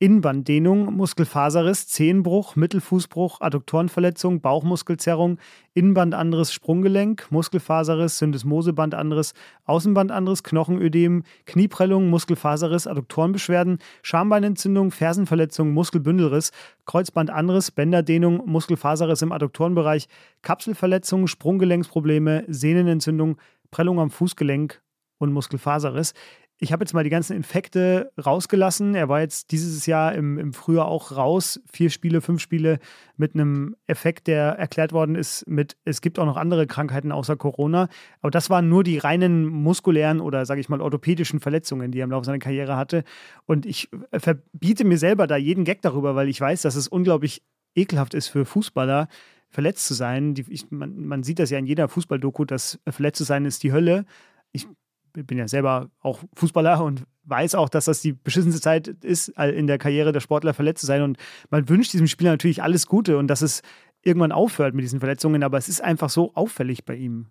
[0.00, 5.38] Innenbanddehnung, Muskelfaserriss, Zehenbruch, Mittelfußbruch, Adduktorenverletzung, Bauchmuskelzerrung,
[5.74, 9.34] Innenbandanriss, Sprunggelenk, Muskelfaserriss, Syndesmosebandandriss,
[9.64, 16.52] Außenbandandriss, Knochenödem, Knieprellung, Muskelfaserriss, Adduktorenbeschwerden, Schambeinentzündung, Fersenverletzung, Muskelbündelriss,
[16.86, 20.06] Kreuzbandandriss, Bänderdehnung, Muskelfaserriss im Adduktorenbereich,
[20.42, 23.36] Kapselverletzung, Sprunggelenksprobleme, Sehnenentzündung,
[23.72, 24.80] Prellung am Fußgelenk
[25.18, 26.14] und Muskelfaserriss
[26.60, 28.96] ich habe jetzt mal die ganzen Infekte rausgelassen.
[28.96, 31.60] Er war jetzt dieses Jahr im, im Frühjahr auch raus.
[31.70, 32.80] Vier Spiele, fünf Spiele
[33.16, 37.36] mit einem Effekt, der erklärt worden ist mit, es gibt auch noch andere Krankheiten außer
[37.36, 37.88] Corona.
[38.20, 42.04] Aber das waren nur die reinen muskulären oder, sage ich mal, orthopädischen Verletzungen, die er
[42.04, 43.04] im Laufe seiner Karriere hatte.
[43.46, 47.42] Und ich verbiete mir selber da jeden Gag darüber, weil ich weiß, dass es unglaublich
[47.76, 49.06] ekelhaft ist für Fußballer,
[49.48, 50.34] verletzt zu sein.
[50.34, 53.62] Die, ich, man, man, sieht das ja in jeder Fußballdoku, dass verletzt zu sein ist
[53.62, 54.04] die Hölle.
[54.50, 54.66] Ich
[55.12, 59.66] bin ja selber auch Fußballer und weiß auch, dass das die beschissenste Zeit ist, in
[59.66, 61.02] der Karriere der Sportler verletzt zu sein.
[61.02, 61.18] Und
[61.50, 63.62] man wünscht diesem Spieler natürlich alles Gute und dass es
[64.02, 65.42] irgendwann aufhört mit diesen Verletzungen.
[65.42, 67.26] Aber es ist einfach so auffällig bei ihm,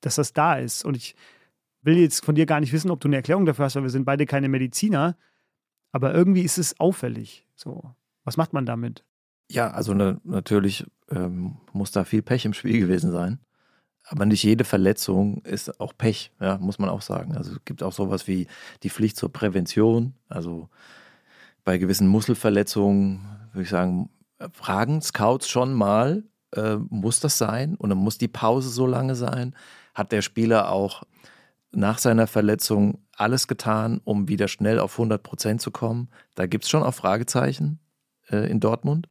[0.00, 0.84] dass das da ist.
[0.84, 1.14] Und ich
[1.82, 3.90] will jetzt von dir gar nicht wissen, ob du eine Erklärung dafür hast, weil wir
[3.90, 5.16] sind beide keine Mediziner.
[5.92, 7.46] Aber irgendwie ist es auffällig.
[7.54, 9.04] So, was macht man damit?
[9.48, 13.38] Ja, also ne, natürlich ähm, muss da viel Pech im Spiel gewesen sein.
[14.08, 17.36] Aber nicht jede Verletzung ist auch Pech, ja, muss man auch sagen.
[17.36, 18.46] Also es gibt auch sowas wie
[18.82, 20.14] die Pflicht zur Prävention.
[20.28, 20.68] Also
[21.64, 24.10] bei gewissen Muskelverletzungen würde ich sagen,
[24.52, 26.22] fragen Scouts schon mal,
[26.54, 27.74] äh, muss das sein?
[27.74, 29.56] Und dann muss die Pause so lange sein?
[29.94, 31.02] Hat der Spieler auch
[31.72, 36.10] nach seiner Verletzung alles getan, um wieder schnell auf 100 Prozent zu kommen?
[36.36, 37.80] Da gibt es schon auch Fragezeichen
[38.30, 39.08] äh, in Dortmund.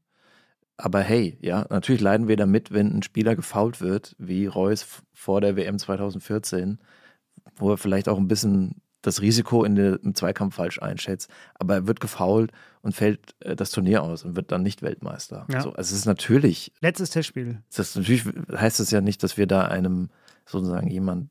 [0.77, 5.41] Aber hey, ja, natürlich leiden wir damit, wenn ein Spieler gefault wird, wie Reus vor
[5.41, 6.79] der WM 2014,
[7.55, 11.29] wo er vielleicht auch ein bisschen das Risiko in der, im Zweikampf falsch einschätzt.
[11.53, 12.51] Aber er wird gefault
[12.81, 15.45] und fällt äh, das Turnier aus und wird dann nicht Weltmeister.
[15.51, 15.61] Ja.
[15.61, 16.73] So, also es ist natürlich.
[16.81, 17.61] Letztes Testspiel.
[17.75, 20.09] Das natürlich heißt es ja nicht, dass wir da einem
[20.45, 21.29] sozusagen jemand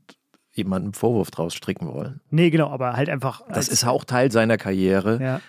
[0.53, 2.20] jemanden Vorwurf draus stricken wollen.
[2.30, 3.42] Nee, genau, aber halt einfach.
[3.53, 5.40] Das ist auch Teil seiner Karriere, ja.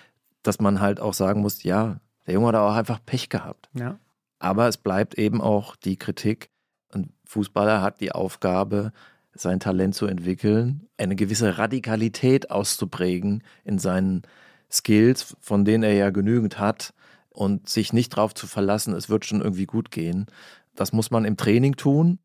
[0.41, 3.69] dass man halt auch sagen muss, ja, der Junge hat auch einfach Pech gehabt.
[3.73, 3.99] Ja.
[4.39, 6.49] Aber es bleibt eben auch die Kritik.
[6.91, 8.91] Ein Fußballer hat die Aufgabe,
[9.33, 14.23] sein Talent zu entwickeln, eine gewisse Radikalität auszuprägen in seinen
[14.71, 16.93] Skills, von denen er ja genügend hat
[17.29, 20.27] und sich nicht darauf zu verlassen, es wird schon irgendwie gut gehen.
[20.73, 22.19] Das muss man im Training tun.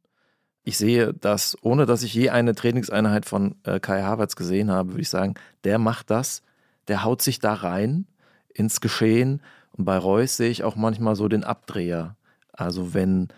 [0.63, 4.91] Ich sehe das, ohne dass ich je eine Trainingseinheit von äh, Kai Havertz gesehen habe,
[4.91, 5.35] würde ich sagen,
[5.65, 6.43] der macht das,
[6.87, 8.07] der haut sich da rein
[8.53, 9.43] ins Geschehen
[9.85, 12.17] bei Reus sehe ich auch manchmal so den Abdreher.
[12.53, 13.29] Also wenn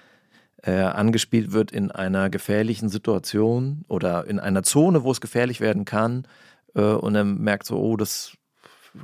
[0.57, 5.84] er angespielt wird in einer gefährlichen Situation oder in einer Zone, wo es gefährlich werden
[5.84, 6.26] kann,
[6.74, 8.32] äh, und er merkt so, oh, das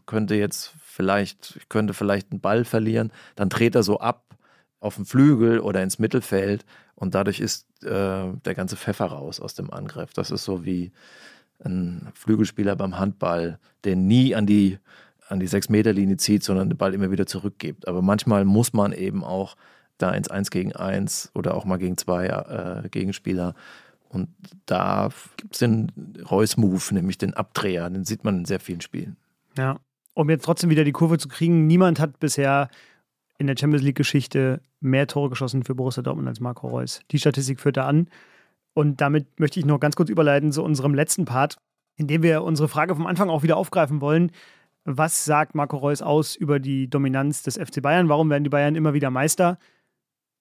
[0.07, 4.37] könnte jetzt vielleicht, ich könnte vielleicht einen Ball verlieren, dann dreht er so ab
[4.81, 6.65] auf den Flügel oder ins Mittelfeld
[6.95, 10.13] und dadurch ist äh, der ganze Pfeffer raus aus dem Angriff.
[10.13, 10.93] Das ist so wie
[11.65, 14.79] ein Flügelspieler beim Handball, der nie an die
[15.29, 17.87] an die Sechs-Meter-Linie zieht, sondern den Ball immer wieder zurückgibt.
[17.87, 19.57] Aber manchmal muss man eben auch
[19.99, 23.55] da ins Eins gegen Eins oder auch mal gegen zwei äh, Gegenspieler.
[24.09, 24.29] Und
[24.67, 25.93] da gibt es den
[26.31, 27.91] Reus-Move, nämlich den Abdreher.
[27.91, 29.17] Den sieht man in sehr vielen Spielen.
[29.57, 29.79] Ja.
[30.15, 32.69] Um jetzt trotzdem wieder die Kurve zu kriegen, niemand hat bisher
[33.39, 37.01] in der Champions League-Geschichte mehr Tore geschossen für Borussia Dortmund als Marco Reus.
[37.11, 38.09] Die Statistik führt da an.
[38.75, 41.57] Und damit möchte ich noch ganz kurz überleiten zu unserem letzten Part,
[41.97, 44.33] in dem wir unsere Frage vom Anfang auch wieder aufgreifen wollen.
[44.91, 48.09] Was sagt Marco Reus aus über die Dominanz des FC Bayern?
[48.09, 49.59] Warum werden die Bayern immer wieder Meister?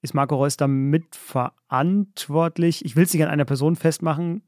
[0.01, 2.85] Ist Marco Reus da mitverantwortlich?
[2.85, 4.43] Ich will es nicht an einer Person festmachen,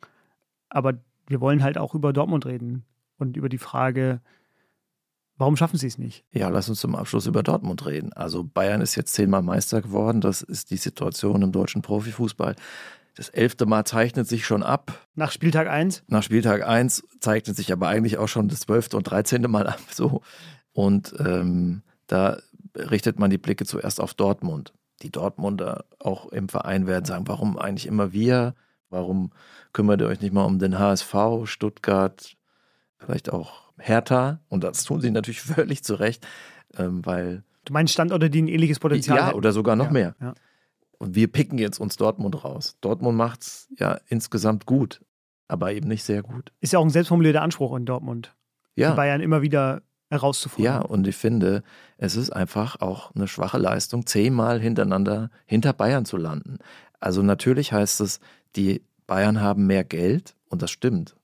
[0.70, 0.93] aber
[1.28, 2.86] wir wollen halt auch über Dortmund reden
[3.18, 4.22] und über die Frage,
[5.36, 6.24] warum schaffen sie es nicht?
[6.32, 8.14] Ja, lass uns zum Abschluss über Dortmund reden.
[8.14, 10.22] Also Bayern ist jetzt zehnmal Meister geworden.
[10.22, 12.56] Das ist die Situation im deutschen Profifußball.
[13.20, 15.05] Das elfte Mal zeichnet sich schon ab.
[15.13, 16.03] Nach Spieltag 1?
[16.07, 19.82] Nach Spieltag 1 zeichnet sich aber eigentlich auch schon das zwölfte und dreizehnte Mal ab.
[19.91, 20.22] So.
[20.72, 22.38] Und ähm, da
[22.78, 24.72] richtet man die Blicke zuerst auf Dortmund.
[25.01, 28.55] Die Dortmunder auch im Verein werden sagen, warum eigentlich immer wir?
[28.89, 29.34] Warum
[29.74, 31.13] kümmert ihr euch nicht mal um den HSV,
[31.43, 32.38] Stuttgart,
[32.99, 34.39] vielleicht auch Hertha?
[34.47, 36.26] Und das tun sie natürlich völlig zu Recht,
[36.78, 37.43] ähm, weil.
[37.65, 39.32] Du meinst Standorte, die ein ähnliches Potenzial haben?
[39.32, 40.15] Ja, oder sogar noch ja, mehr.
[40.22, 40.36] Ja.
[41.00, 42.78] Und wir picken jetzt uns Dortmund raus.
[42.82, 45.02] Dortmund macht es ja insgesamt gut,
[45.47, 46.52] aber eben nicht sehr gut.
[46.60, 48.36] Ist ja auch ein selbstformulierter Anspruch in Dortmund.
[48.76, 48.93] Ja.
[48.93, 50.66] Bayern immer wieder herauszufordern.
[50.66, 51.64] Ja, und ich finde,
[51.97, 56.58] es ist einfach auch eine schwache Leistung, zehnmal hintereinander hinter Bayern zu landen.
[57.00, 58.20] Also natürlich heißt es,
[58.56, 61.16] die Bayern haben mehr Geld und das stimmt.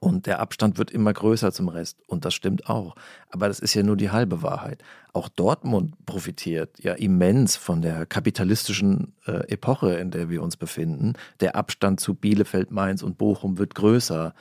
[0.00, 1.98] Und der Abstand wird immer größer zum Rest.
[2.06, 2.94] Und das stimmt auch.
[3.30, 4.82] Aber das ist ja nur die halbe Wahrheit.
[5.12, 11.14] Auch Dortmund profitiert ja immens von der kapitalistischen äh, Epoche, in der wir uns befinden.
[11.40, 14.34] Der Abstand zu Bielefeld, Mainz und Bochum wird größer.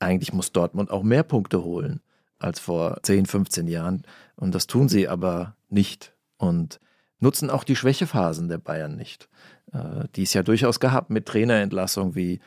[0.00, 2.00] Eigentlich muss Dortmund auch mehr Punkte holen
[2.38, 4.02] als vor 10, 15 Jahren.
[4.36, 6.12] Und das tun sie aber nicht.
[6.36, 6.78] Und
[7.20, 9.30] nutzen auch die Schwächephasen der Bayern nicht.
[9.72, 12.40] Äh, die es ja durchaus gehabt mit Trainerentlassung wie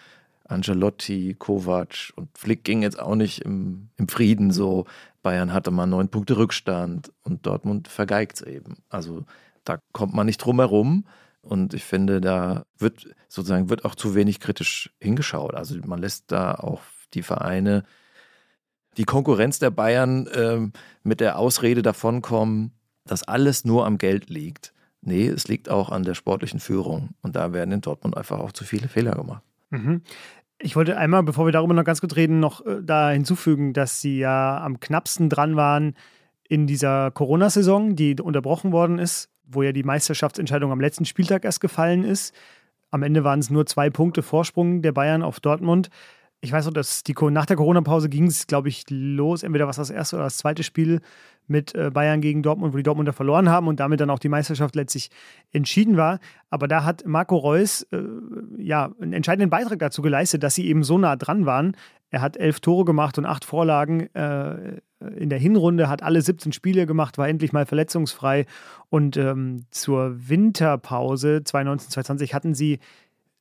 [0.48, 4.86] Angelotti, Kovac und Flick ging jetzt auch nicht im, im Frieden so.
[5.22, 8.78] Bayern hatte mal neun Punkte Rückstand und Dortmund vergeigt es eben.
[8.89, 9.26] Also
[9.64, 11.06] da kommt man nicht drum herum.
[11.41, 15.54] Und ich finde, da wird sozusagen wird auch zu wenig kritisch hingeschaut.
[15.54, 16.82] Also man lässt da auch
[17.14, 17.84] die Vereine,
[18.98, 20.70] die Konkurrenz der Bayern äh,
[21.04, 22.72] mit der Ausrede davonkommen,
[23.06, 24.74] dass alles nur am Geld liegt.
[25.02, 27.12] Nee, es liegt auch an der sportlichen Führung.
[27.22, 29.43] Und da werden in Dortmund einfach auch zu viele Fehler gemacht.
[29.70, 30.01] Mhm.
[30.59, 34.01] Ich wollte einmal, bevor wir darüber noch ganz kurz reden, noch äh, da hinzufügen, dass
[34.01, 35.95] sie ja am knappsten dran waren
[36.47, 41.61] in dieser Corona-Saison, die unterbrochen worden ist, wo ja die Meisterschaftsentscheidung am letzten Spieltag erst
[41.61, 42.34] gefallen ist.
[42.89, 45.89] Am Ende waren es nur zwei Punkte Vorsprung der Bayern auf Dortmund.
[46.41, 49.41] Ich weiß noch, dass die, nach der Corona-Pause ging es, glaube ich, los.
[49.43, 51.01] Entweder was das erste oder das zweite Spiel
[51.47, 54.29] mit äh, Bayern gegen Dortmund, wo die Dortmunder verloren haben und damit dann auch die
[54.29, 55.09] Meisterschaft letztlich
[55.51, 56.19] entschieden war.
[56.49, 58.01] Aber da hat Marco Reus äh,
[58.57, 61.75] ja einen entscheidenden Beitrag dazu geleistet, dass sie eben so nah dran waren.
[62.09, 64.79] Er hat elf Tore gemacht und acht Vorlagen äh,
[65.15, 68.45] in der Hinrunde, hat alle 17 Spiele gemacht, war endlich mal verletzungsfrei.
[68.89, 72.79] Und ähm, zur Winterpause 2019-2020 hatten sie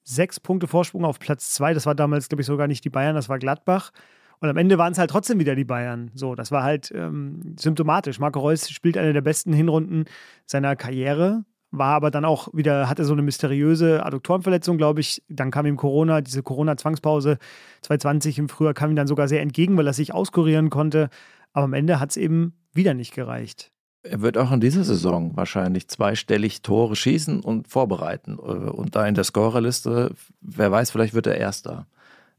[0.07, 1.75] sechs Punkte Vorsprung auf Platz zwei.
[1.75, 3.91] Das war damals, glaube ich, sogar nicht die Bayern, das war Gladbach.
[4.39, 6.11] Und am Ende waren es halt trotzdem wieder die Bayern.
[6.15, 8.21] So, das war halt ähm, symptomatisch.
[8.21, 10.05] Marco Reus spielt eine der besten Hinrunden
[10.45, 15.23] seiner Karriere, war aber dann auch wieder, hatte so eine mysteriöse Adduktorenverletzung, glaube ich.
[15.29, 17.39] Dann kam ihm Corona, diese Corona-Zwangspause
[17.83, 21.09] 2020 im Frühjahr kam ihm dann sogar sehr entgegen, weil er sich auskurieren konnte.
[21.53, 23.73] Aber am Ende hat es eben wieder nicht gereicht.
[24.11, 28.37] Er wird auch in dieser Saison wahrscheinlich zweistellig Tore schießen und vorbereiten.
[28.37, 31.87] Und da in der Scorerliste, wer weiß, vielleicht wird er Erster.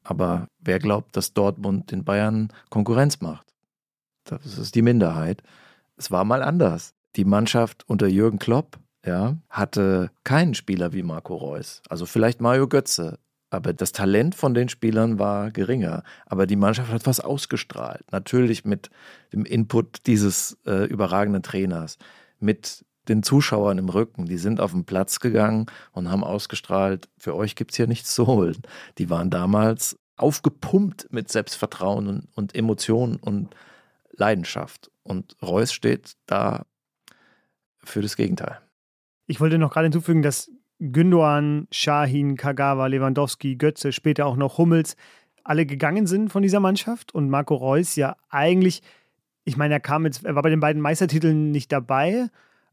[0.03, 3.53] Aber wer glaubt, dass Dortmund den Bayern Konkurrenz macht?
[4.23, 5.43] Das ist die Minderheit.
[5.97, 6.93] Es war mal anders.
[7.15, 11.81] Die Mannschaft unter Jürgen Klopp ja, hatte keinen Spieler wie Marco Reus.
[11.89, 13.19] Also vielleicht Mario Götze.
[13.49, 16.03] Aber das Talent von den Spielern war geringer.
[16.25, 18.11] Aber die Mannschaft hat was ausgestrahlt.
[18.11, 18.89] Natürlich mit
[19.31, 21.97] dem Input dieses äh, überragenden Trainers,
[22.39, 24.25] mit den Zuschauern im Rücken.
[24.25, 28.13] Die sind auf den Platz gegangen und haben ausgestrahlt, für euch gibt es hier nichts
[28.13, 28.57] zu holen.
[28.97, 33.55] Die waren damals aufgepumpt mit Selbstvertrauen und, und Emotionen und
[34.11, 34.91] Leidenschaft.
[35.03, 36.65] Und Reus steht da
[37.83, 38.59] für das Gegenteil.
[39.27, 44.95] Ich wollte noch gerade hinzufügen, dass Gündoan, Shahin, Kagawa, Lewandowski, Götze, später auch noch Hummels
[45.47, 48.81] alle gegangen sind von dieser Mannschaft und Marco Reus ja eigentlich,
[49.45, 52.27] ich meine, er kam jetzt, er war bei den beiden Meistertiteln nicht dabei,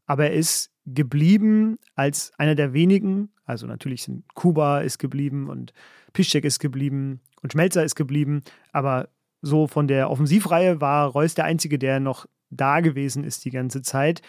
[0.05, 3.29] aber er ist geblieben als einer der wenigen.
[3.45, 5.73] Also natürlich sind Kuba ist geblieben und
[6.11, 8.43] Piszczek ist geblieben und Schmelzer ist geblieben,
[8.73, 9.07] aber
[9.41, 13.81] so von der Offensivreihe war Reus der Einzige, der noch da gewesen ist die ganze
[13.83, 14.21] Zeit.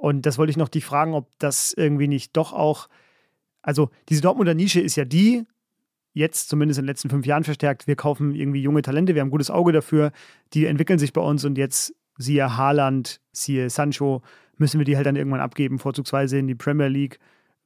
[0.00, 2.88] Und das wollte ich noch dich fragen, ob das irgendwie nicht doch auch,
[3.60, 5.44] also diese Dortmunder Nische ist ja die,
[6.14, 9.28] jetzt zumindest in den letzten fünf Jahren verstärkt, wir kaufen irgendwie junge Talente, wir haben
[9.28, 10.12] ein gutes Auge dafür,
[10.54, 14.22] die entwickeln sich bei uns und jetzt siehe Haaland, siehe Sancho,
[14.56, 17.18] müssen wir die halt dann irgendwann abgeben, vorzugsweise in die Premier League,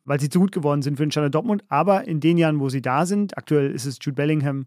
[0.05, 1.63] weil sie zu gut geworden sind für den Standard Dortmund.
[1.69, 4.67] Aber in den Jahren, wo sie da sind, aktuell ist es Jude Bellingham,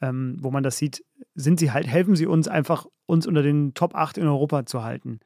[0.00, 1.04] ähm, wo man das sieht,
[1.34, 4.82] sind sie halt, helfen sie uns einfach, uns unter den Top 8 in Europa zu
[4.82, 5.20] halten.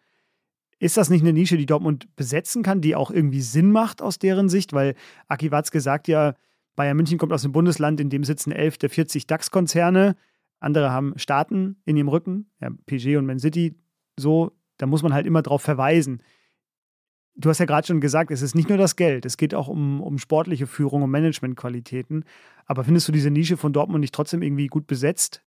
[0.78, 4.18] Ist das nicht eine Nische, die Dortmund besetzen kann, die auch irgendwie Sinn macht aus
[4.18, 4.72] deren Sicht?
[4.72, 4.94] Weil
[5.28, 6.34] Aki Watzke sagt ja,
[6.74, 10.16] Bayern München kommt aus einem Bundesland, in dem sitzen 11 der 40 DAX-Konzerne.
[10.60, 13.74] Andere haben Staaten in ihrem Rücken, ja, PG und Man City.
[14.18, 16.20] So, da muss man halt immer drauf verweisen
[17.36, 19.68] du hast ja gerade schon gesagt, es ist nicht nur das Geld, es geht auch
[19.68, 22.24] um, um sportliche Führung, um Managementqualitäten.
[22.64, 25.42] Aber findest du diese Nische von Dortmund nicht trotzdem irgendwie gut besetzt?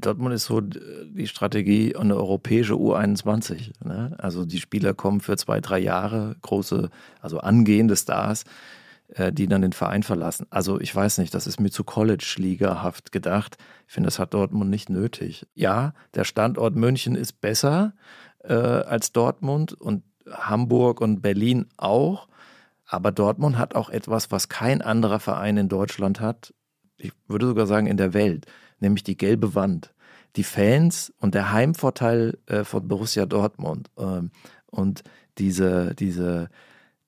[0.00, 3.72] Dortmund ist so die Strategie eine europäische U21.
[3.84, 4.14] Ne?
[4.18, 8.44] Also die Spieler kommen für zwei, drei Jahre, große, also angehende Stars,
[9.08, 10.46] äh, die dann den Verein verlassen.
[10.50, 13.56] Also ich weiß nicht, das ist mir zu College-Ligahaft gedacht.
[13.86, 15.46] Ich finde, das hat Dortmund nicht nötig.
[15.54, 17.94] Ja, der Standort München ist besser
[18.44, 22.28] äh, als Dortmund und Hamburg und Berlin auch.
[22.86, 26.54] Aber Dortmund hat auch etwas, was kein anderer Verein in Deutschland hat.
[26.96, 28.46] Ich würde sogar sagen in der Welt,
[28.80, 29.92] nämlich die gelbe Wand.
[30.36, 34.30] Die Fans und der Heimvorteil äh, von Borussia Dortmund ähm,
[34.66, 35.02] und
[35.38, 36.48] diese, diese,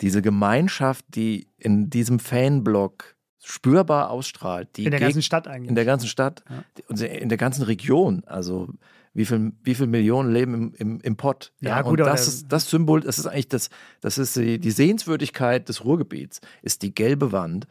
[0.01, 4.79] diese Gemeinschaft, die in diesem Fanblock spürbar ausstrahlt.
[4.79, 5.69] in der ganzen Stadt eigentlich.
[5.69, 6.45] In der ganzen Stadt,
[6.89, 7.07] ja.
[7.07, 8.23] in der ganzen Region.
[8.27, 8.69] Also
[9.13, 11.53] wie viel, wie viel Millionen leben im, im, im Pott.
[11.61, 14.59] Ja, ja gut, und das ist das Symbol, das ist eigentlich das, das ist die,
[14.59, 17.67] die Sehenswürdigkeit des Ruhrgebiets, ist die gelbe Wand.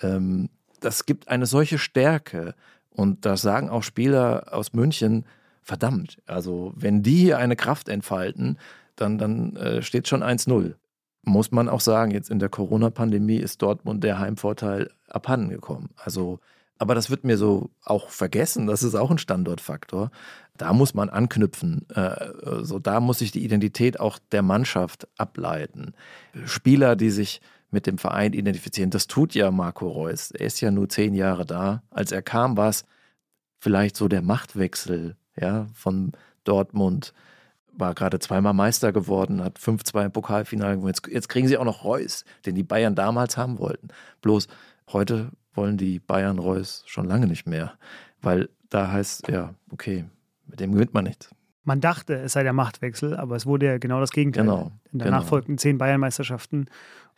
[0.00, 0.50] Ähm,
[0.80, 2.54] das gibt eine solche Stärke.
[2.94, 5.24] Und das sagen auch Spieler aus München,
[5.62, 8.58] verdammt, also wenn die hier eine Kraft entfalten,
[8.96, 10.74] dann, dann äh, steht schon 1-0.
[11.24, 15.90] Muss man auch sagen, jetzt in der Corona-Pandemie ist Dortmund der Heimvorteil abhanden gekommen.
[15.96, 16.40] Also
[16.82, 18.66] aber das wird mir so auch vergessen.
[18.66, 20.10] Das ist auch ein Standortfaktor.
[20.56, 21.88] Da muss man anknüpfen.
[21.90, 22.26] Äh,
[22.62, 25.94] so, da muss sich die Identität auch der Mannschaft ableiten.
[26.44, 27.40] Spieler, die sich
[27.72, 30.30] mit dem Verein identifizieren, das tut ja Marco Reus.
[30.30, 31.82] Er ist ja nur zehn Jahre da.
[31.90, 32.84] Als er kam, war es
[33.58, 36.12] vielleicht so der Machtwechsel ja, von
[36.44, 37.12] Dortmund
[37.74, 40.92] war gerade zweimal Meister geworden, hat 5-2 im Pokalfinale gewonnen.
[40.94, 43.88] Jetzt, jetzt kriegen sie auch noch Reus, den die Bayern damals haben wollten.
[44.20, 44.46] Bloß
[44.92, 47.72] heute wollen die Bayern Reus schon lange nicht mehr,
[48.20, 50.04] weil da heißt, ja, okay,
[50.46, 51.30] mit dem gewinnt man nichts.
[51.64, 54.44] Man dachte, es sei der Machtwechsel, aber es wurde ja genau das Gegenteil.
[54.44, 55.18] Genau, In der genau.
[55.18, 56.66] nachfolgenden zehn Bayernmeisterschaften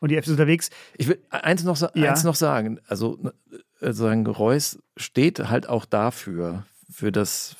[0.04, 0.70] und die FC unterwegs.
[0.96, 2.10] Ich will eins noch, Ja.
[2.10, 2.78] eins noch sagen.
[2.86, 3.18] Also
[3.80, 7.56] äh, sagen, Reus steht halt auch dafür, für das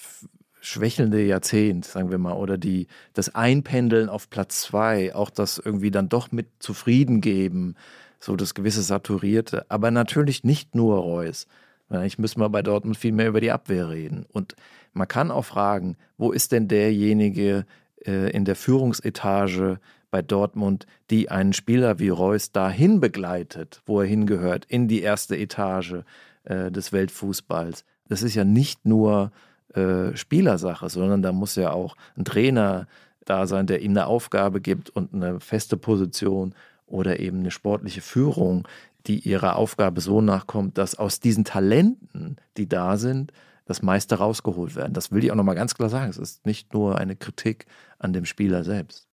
[0.61, 5.91] schwächelnde Jahrzehnt, sagen wir mal, oder die, das Einpendeln auf Platz zwei, auch das irgendwie
[5.91, 7.75] dann doch mit zufrieden geben,
[8.21, 9.67] so das gewisse Saturierte.
[9.71, 11.47] Aber natürlich nicht nur Reus.
[11.91, 14.25] Eigentlich müssen wir bei Dortmund viel mehr über die Abwehr reden.
[14.33, 14.57] Und
[14.95, 17.67] man kann auch fragen, wo ist denn derjenige
[18.07, 19.79] äh, in der Führungsetage
[20.15, 25.37] bei Dortmund, die einen Spieler wie Reus dahin begleitet, wo er hingehört, in die erste
[25.37, 26.05] Etage
[26.45, 27.85] äh, des Weltfußballs.
[28.09, 29.33] Das ist ja nicht nur
[29.75, 32.87] äh, Spielersache, sondern da muss ja auch ein Trainer
[33.25, 36.55] da sein, der ihm eine Aufgabe gibt und eine feste Position
[36.87, 38.69] oder eben eine sportliche Führung,
[39.09, 43.33] die ihrer Aufgabe so nachkommt, dass aus diesen Talenten, die da sind,
[43.65, 44.93] das meiste rausgeholt werden.
[44.93, 46.09] Das will ich auch nochmal ganz klar sagen.
[46.09, 47.67] Es ist nicht nur eine Kritik
[47.99, 49.09] an dem Spieler selbst.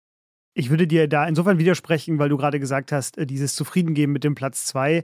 [0.54, 4.24] Ich würde dir da insofern widersprechen, weil du gerade gesagt hast, äh, dieses Zufriedengeben mit
[4.24, 5.04] dem Platz zwei,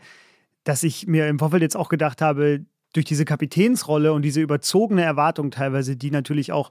[0.64, 5.04] dass ich mir im Vorfeld jetzt auch gedacht habe, durch diese Kapitänsrolle und diese überzogene
[5.04, 6.70] Erwartung teilweise, die natürlich auch,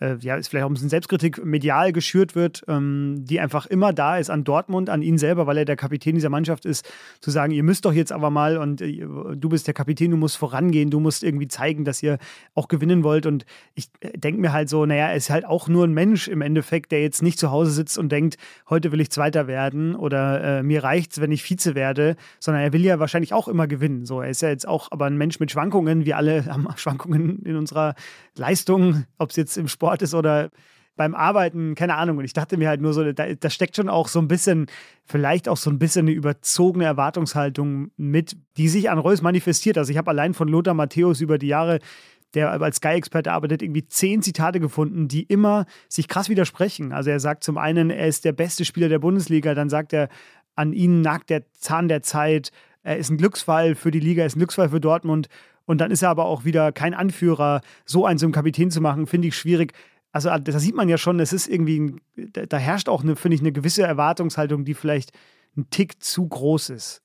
[0.00, 3.92] äh, ja, ist vielleicht auch ein bisschen Selbstkritik, medial geschürt wird, ähm, die einfach immer
[3.92, 6.88] da ist an Dortmund, an ihn selber, weil er der Kapitän dieser Mannschaft ist,
[7.20, 10.16] zu sagen, ihr müsst doch jetzt aber mal und äh, du bist der Kapitän, du
[10.16, 12.18] musst vorangehen, du musst irgendwie zeigen, dass ihr
[12.54, 13.26] auch gewinnen wollt.
[13.26, 16.40] Und ich denke mir halt so, naja, er ist halt auch nur ein Mensch im
[16.40, 18.36] Endeffekt, der jetzt nicht zu Hause sitzt und denkt,
[18.68, 22.72] heute will ich Zweiter werden oder äh, mir reicht's, wenn ich Vize werde, sondern er
[22.72, 24.06] will ja wahrscheinlich auch immer gewinnen.
[24.06, 26.04] So, er ist ja jetzt auch aber ein Mensch mit Schwankungen.
[26.04, 27.94] Wir alle haben Schwankungen in unserer
[28.36, 30.50] Leistung, ob es jetzt im Sport ist oder
[30.96, 32.18] beim Arbeiten, keine Ahnung.
[32.18, 34.66] Und ich dachte mir halt nur so, da, da steckt schon auch so ein bisschen,
[35.04, 39.76] vielleicht auch so ein bisschen eine überzogene Erwartungshaltung mit, die sich an Reus manifestiert.
[39.76, 41.80] Also ich habe allein von Lothar Matthäus über die Jahre
[42.34, 46.92] der als Sky-Experte arbeitet, irgendwie zehn Zitate gefunden, die immer sich krass widersprechen.
[46.92, 50.08] Also er sagt zum einen, er ist der beste Spieler der Bundesliga, dann sagt er,
[50.56, 52.50] an ihn nagt der Zahn der Zeit,
[52.82, 55.28] er ist ein Glücksfall für die Liga, er ist ein Glücksfall für Dortmund
[55.66, 57.60] und dann ist er aber auch wieder kein Anführer.
[57.84, 59.72] So einen zum Kapitän zu machen, finde ich schwierig.
[60.12, 63.16] Also da sieht man ja schon, es ist irgendwie, ein, da, da herrscht auch, eine,
[63.16, 65.12] finde ich, eine gewisse Erwartungshaltung, die vielleicht
[65.56, 67.02] ein Tick zu groß ist.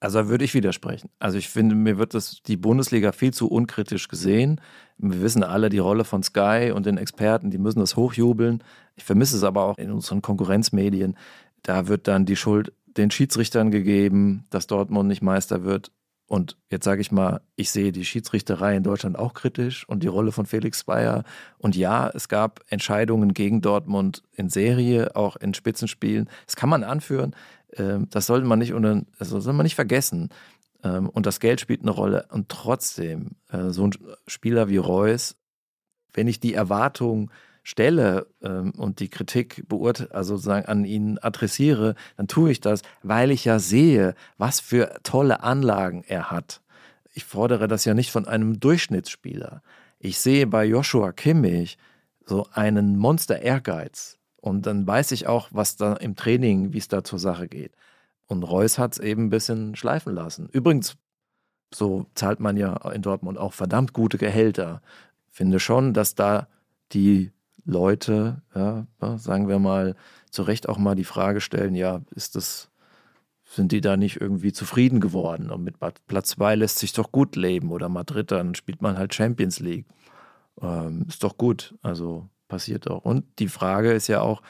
[0.00, 1.08] Also da würde ich widersprechen.
[1.18, 4.60] Also ich finde, mir wird das die Bundesliga viel zu unkritisch gesehen.
[4.98, 8.62] Wir wissen alle die Rolle von Sky und den Experten, die müssen das hochjubeln.
[8.96, 11.16] Ich vermisse es aber auch in unseren Konkurrenzmedien.
[11.62, 15.90] Da wird dann die Schuld den Schiedsrichtern gegeben, dass Dortmund nicht Meister wird.
[16.34, 20.08] Und jetzt sage ich mal, ich sehe die Schiedsrichterei in Deutschland auch kritisch und die
[20.08, 21.22] Rolle von Felix Speyer.
[21.58, 26.28] Und ja, es gab Entscheidungen gegen Dortmund in Serie, auch in Spitzenspielen.
[26.46, 27.36] Das kann man anführen.
[27.76, 28.74] Ähm, Das sollte man nicht,
[29.18, 30.30] das soll man nicht vergessen.
[30.82, 32.26] Ähm, Und das Geld spielt eine Rolle.
[32.32, 33.92] Und trotzdem, äh, so ein
[34.26, 35.36] Spieler wie Reus,
[36.14, 37.30] wenn ich die Erwartung
[37.64, 42.82] stelle ähm, und die Kritik beurte also sozusagen an ihn adressiere, dann tue ich das,
[43.02, 46.60] weil ich ja sehe, was für tolle Anlagen er hat.
[47.14, 49.62] Ich fordere das ja nicht von einem Durchschnittsspieler.
[49.98, 51.78] Ich sehe bei Joshua Kimmich
[52.26, 54.18] so einen Monster-Ehrgeiz.
[54.36, 57.72] Und dann weiß ich auch, was da im Training, wie es da zur Sache geht.
[58.26, 60.48] Und Reus hat es eben ein bisschen schleifen lassen.
[60.52, 60.96] Übrigens,
[61.72, 64.82] so zahlt man ja in Dortmund auch verdammt gute Gehälter.
[65.30, 66.48] Finde schon, dass da
[66.92, 67.32] die
[67.64, 68.86] Leute, ja,
[69.16, 69.96] sagen wir mal,
[70.30, 72.70] zu Recht auch mal die Frage stellen, ja, ist das,
[73.44, 75.50] sind die da nicht irgendwie zufrieden geworden?
[75.50, 79.14] Und mit Platz 2 lässt sich doch gut leben oder Madrid, dann spielt man halt
[79.14, 79.86] Champions League.
[80.60, 83.04] Ähm, ist doch gut, also passiert auch.
[83.04, 84.42] Und die Frage ist ja auch,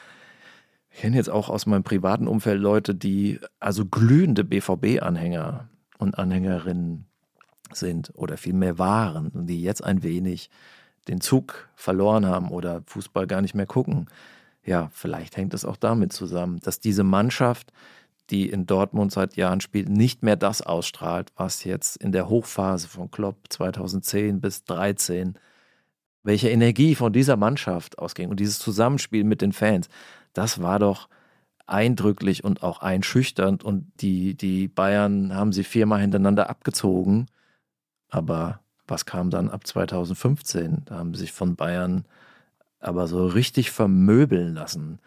[0.89, 7.05] ich kenne jetzt auch aus meinem privaten Umfeld Leute, die also glühende BVB-Anhänger und Anhängerinnen
[7.73, 10.49] sind oder vielmehr waren und die jetzt ein wenig
[11.07, 14.07] den Zug verloren haben oder Fußball gar nicht mehr gucken.
[14.63, 17.71] Ja, vielleicht hängt es auch damit zusammen, dass diese Mannschaft,
[18.31, 22.87] die in Dortmund seit Jahren spielt, nicht mehr das ausstrahlt, was jetzt in der Hochphase
[22.87, 25.37] von Klopp 2010 bis 2013,
[26.23, 28.29] welche Energie von dieser Mannschaft ausging.
[28.29, 29.89] Und dieses Zusammenspiel mit den Fans,
[30.33, 31.07] das war doch
[31.67, 33.63] eindrücklich und auch einschüchternd.
[33.63, 37.27] Und die, die Bayern haben sie viermal hintereinander abgezogen,
[38.09, 40.83] aber was kam dann ab 2015?
[40.85, 42.05] Da haben sie sich von Bayern
[42.79, 44.99] aber so richtig vermöbeln lassen.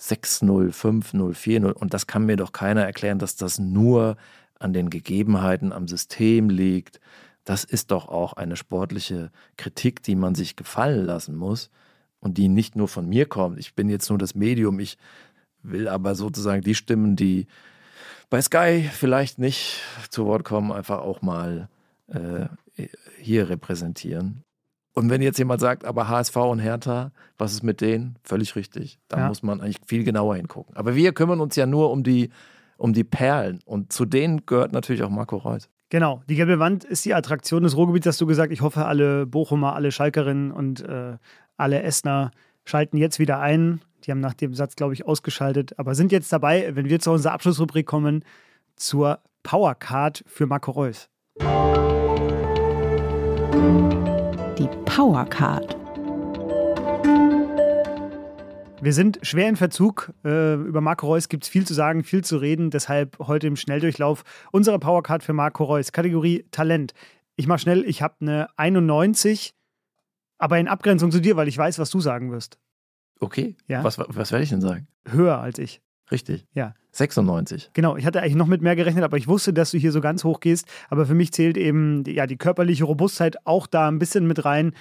[0.00, 1.72] 6-0, 5-0, 4-0.
[1.72, 4.16] Und das kann mir doch keiner erklären, dass das nur
[4.58, 7.00] an den Gegebenheiten am System liegt.
[7.44, 11.70] Das ist doch auch eine sportliche Kritik, die man sich gefallen lassen muss.
[12.20, 13.58] und die nicht nur von mir kommt.
[13.58, 14.98] Ich bin jetzt nur das Medium, ich
[15.62, 17.46] will aber sozusagen die Stimmen, die
[18.30, 19.80] bei Sky vielleicht nicht
[20.10, 21.68] zu Wort kommen, einfach auch mal
[22.08, 22.46] äh,
[23.18, 24.42] hier repräsentieren.
[24.94, 28.16] Und wenn jetzt jemand sagt, aber HSV und Hertha, was ist mit denen?
[28.24, 28.98] Völlig richtig.
[29.08, 29.28] Da ja.
[29.28, 30.74] muss man eigentlich viel genauer hingucken.
[30.74, 32.30] Aber wir kümmern uns ja nur um die,
[32.78, 33.60] um die Perlen.
[33.66, 35.68] Und zu denen gehört natürlich auch Marco Reus.
[35.90, 38.52] Genau, die gelbe Wand ist die Attraktion des Ruhrgebiets, hast du gesagt.
[38.52, 41.18] Ich hoffe, alle Bochumer, alle Schalkerinnen und äh,
[41.56, 42.30] alle Essener
[42.64, 43.80] schalten jetzt wieder ein.
[44.04, 47.12] Die haben nach dem Satz, glaube ich, ausgeschaltet, aber sind jetzt dabei, wenn wir zu
[47.12, 48.24] unserer Abschlussrubrik kommen,
[48.76, 51.08] zur Powercard für Marco Reus.
[54.58, 55.76] Die Powercard.
[58.82, 60.12] Wir sind schwer in Verzug.
[60.24, 62.70] Äh, über Marco Reus gibt es viel zu sagen, viel zu reden.
[62.70, 65.92] Deshalb heute im Schnelldurchlauf unsere Powercard für Marco Reus.
[65.92, 66.92] Kategorie Talent.
[67.36, 69.54] Ich mache schnell, ich habe eine 91,
[70.38, 72.58] aber in Abgrenzung zu dir, weil ich weiß, was du sagen wirst.
[73.20, 73.56] Okay.
[73.68, 73.82] Ja?
[73.84, 74.88] Was, was werde ich denn sagen?
[75.06, 75.80] Höher als ich.
[76.10, 76.46] Richtig.
[76.52, 76.74] Ja.
[76.92, 77.70] 96.
[77.74, 80.00] Genau, ich hatte eigentlich noch mit mehr gerechnet, aber ich wusste, dass du hier so
[80.00, 80.66] ganz hoch gehst.
[80.88, 84.72] Aber für mich zählt eben ja, die körperliche Robustheit auch da ein bisschen mit rein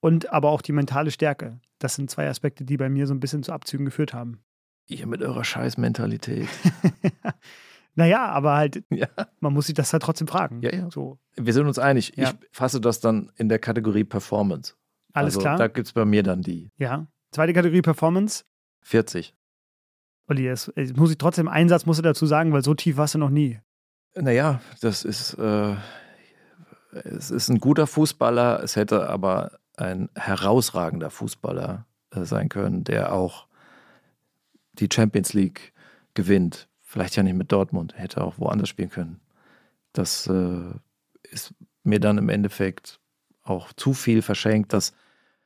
[0.00, 1.58] und aber auch die mentale Stärke.
[1.78, 4.40] Das sind zwei Aspekte, die bei mir so ein bisschen zu Abzügen geführt haben.
[4.88, 6.48] Ihr mit eurer Scheißmentalität.
[7.94, 9.08] naja, aber halt, ja.
[9.40, 10.62] man muss sich das halt trotzdem fragen.
[10.62, 10.90] Ja, ja.
[10.90, 11.18] So.
[11.34, 12.12] Wir sind uns einig.
[12.16, 12.30] Ja.
[12.30, 14.74] Ich fasse das dann in der Kategorie Performance.
[15.12, 15.56] Alles also, klar.
[15.58, 16.70] Da gibt es bei mir dann die.
[16.78, 17.08] Ja.
[17.32, 18.44] Zweite Kategorie Performance.
[18.82, 19.34] 40.
[20.28, 23.14] Olli, jetzt muss ich trotzdem einen Satz musst du dazu sagen, weil so tief warst
[23.14, 23.60] du noch nie.
[24.14, 25.74] Naja, das ist, äh,
[26.92, 33.12] es ist ein guter Fußballer, es hätte aber ein herausragender Fußballer äh, sein können, der
[33.12, 33.46] auch
[34.72, 35.72] die Champions League
[36.14, 36.68] gewinnt.
[36.82, 39.20] Vielleicht ja nicht mit Dortmund, hätte auch woanders spielen können.
[39.92, 40.72] Das äh,
[41.22, 43.00] ist mir dann im Endeffekt
[43.42, 44.72] auch zu viel verschenkt.
[44.72, 44.92] Dass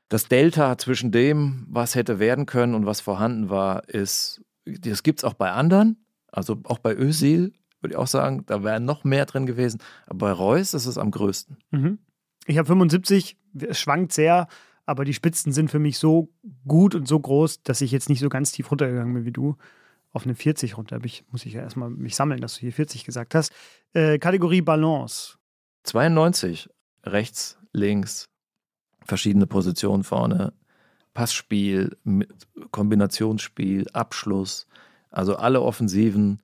[0.08, 4.42] das Delta zwischen dem, was hätte werden können und was vorhanden war, ist,
[4.78, 6.04] das gibt es auch bei anderen.
[6.32, 9.80] Also auch bei Özil würde ich auch sagen, da wäre noch mehr drin gewesen.
[10.06, 11.56] Aber bei Reus ist es am größten.
[11.70, 11.98] Mhm.
[12.46, 14.48] Ich habe 75, es schwankt sehr,
[14.86, 16.32] aber die Spitzen sind für mich so
[16.66, 19.56] gut und so groß, dass ich jetzt nicht so ganz tief runtergegangen bin wie du.
[20.12, 23.04] Auf eine 40 runter ich, muss ich ja erstmal mich sammeln, dass du hier 40
[23.04, 23.52] gesagt hast.
[23.92, 25.36] Äh, Kategorie Balance.
[25.84, 26.68] 92,
[27.04, 28.28] rechts, links,
[29.04, 30.52] verschiedene Positionen vorne,
[31.20, 31.98] Passspiel,
[32.70, 34.66] Kombinationsspiel, Abschluss,
[35.10, 36.40] also alle Offensiven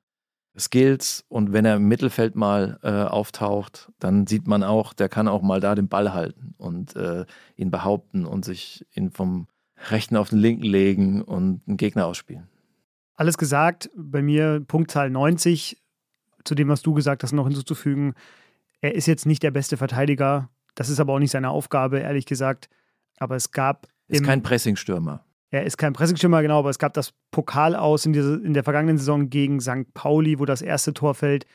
[0.58, 5.28] Skills und wenn er im Mittelfeld mal äh, auftaucht, dann sieht man auch, der kann
[5.28, 7.24] auch mal da den Ball halten und äh,
[7.56, 9.46] ihn behaupten und sich ihn vom
[9.88, 12.46] rechten auf den linken legen und einen Gegner ausspielen.
[13.14, 15.78] Alles gesagt, bei mir Punktzahl 90.
[16.44, 18.12] Zu dem, was du gesagt hast, noch hinzuzufügen,
[18.82, 20.50] er ist jetzt nicht der beste Verteidiger.
[20.74, 22.68] Das ist aber auch nicht seine Aufgabe, ehrlich gesagt.
[23.16, 23.88] Aber es gab.
[24.08, 25.24] Ist kein Pressingstürmer.
[25.50, 28.64] Er ist kein Pressingstürmer, genau, aber es gab das Pokal aus in, diese, in der
[28.64, 29.92] vergangenen Saison gegen St.
[29.94, 31.46] Pauli, wo das erste Tor fällt.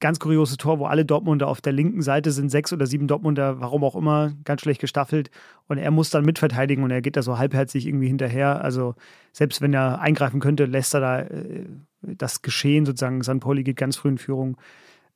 [0.00, 3.60] Ganz kurioses Tor, wo alle Dortmunder auf der linken Seite sind, sechs oder sieben Dortmunder,
[3.60, 5.30] warum auch immer, ganz schlecht gestaffelt.
[5.68, 8.62] Und er muss dann mitverteidigen und er geht da so halbherzig irgendwie hinterher.
[8.62, 8.96] Also
[9.32, 11.66] selbst wenn er eingreifen könnte, lässt er da äh,
[12.02, 13.22] das geschehen, sozusagen.
[13.22, 13.40] St.
[13.40, 14.56] Pauli geht ganz früh in Führung.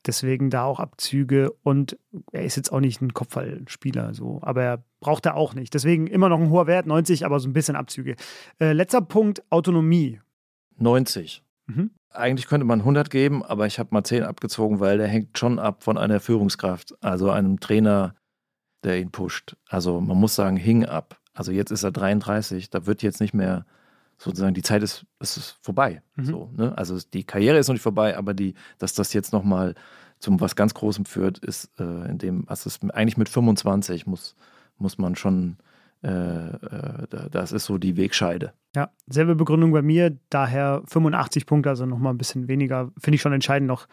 [0.05, 1.97] Deswegen da auch Abzüge und
[2.31, 5.73] er ist jetzt auch nicht ein Kopfballspieler, so, aber er braucht er auch nicht.
[5.73, 8.15] Deswegen immer noch ein hoher Wert, 90, aber so ein bisschen Abzüge.
[8.59, 10.19] Äh, letzter Punkt, Autonomie.
[10.77, 11.43] 90.
[11.67, 11.91] Mhm.
[12.11, 15.59] Eigentlich könnte man 100 geben, aber ich habe mal 10 abgezogen, weil der hängt schon
[15.59, 18.15] ab von einer Führungskraft, also einem Trainer,
[18.83, 19.55] der ihn pusht.
[19.67, 21.19] Also man muss sagen, hing ab.
[21.33, 23.65] Also jetzt ist er 33, da wird jetzt nicht mehr
[24.17, 26.01] sozusagen die Zeit ist, ist vorbei.
[26.15, 26.25] Mhm.
[26.25, 26.77] So, ne?
[26.77, 29.75] Also die Karriere ist noch nicht vorbei, aber die, dass das jetzt nochmal
[30.19, 34.35] zum was ganz Großem führt, ist äh, in dem, also es eigentlich mit 25 muss,
[34.79, 35.57] muss man schon,
[36.03, 38.53] äh, äh, das ist so die Wegscheide.
[38.75, 43.21] Ja, selbe Begründung bei mir, daher 85 Punkte, also nochmal ein bisschen weniger, finde ich
[43.21, 43.87] schon entscheidend noch,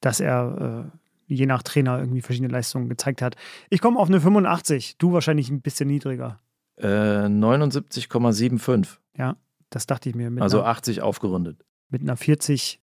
[0.00, 3.36] dass er äh, je nach Trainer irgendwie verschiedene Leistungen gezeigt hat.
[3.70, 6.38] Ich komme auf eine 85, du wahrscheinlich ein bisschen niedriger.
[6.80, 8.84] 79,75.
[8.84, 9.36] Äh, ja,
[9.70, 10.30] das dachte ich mir.
[10.40, 11.64] also einer, 80 aufgerundet.
[11.90, 12.80] Mit einer 40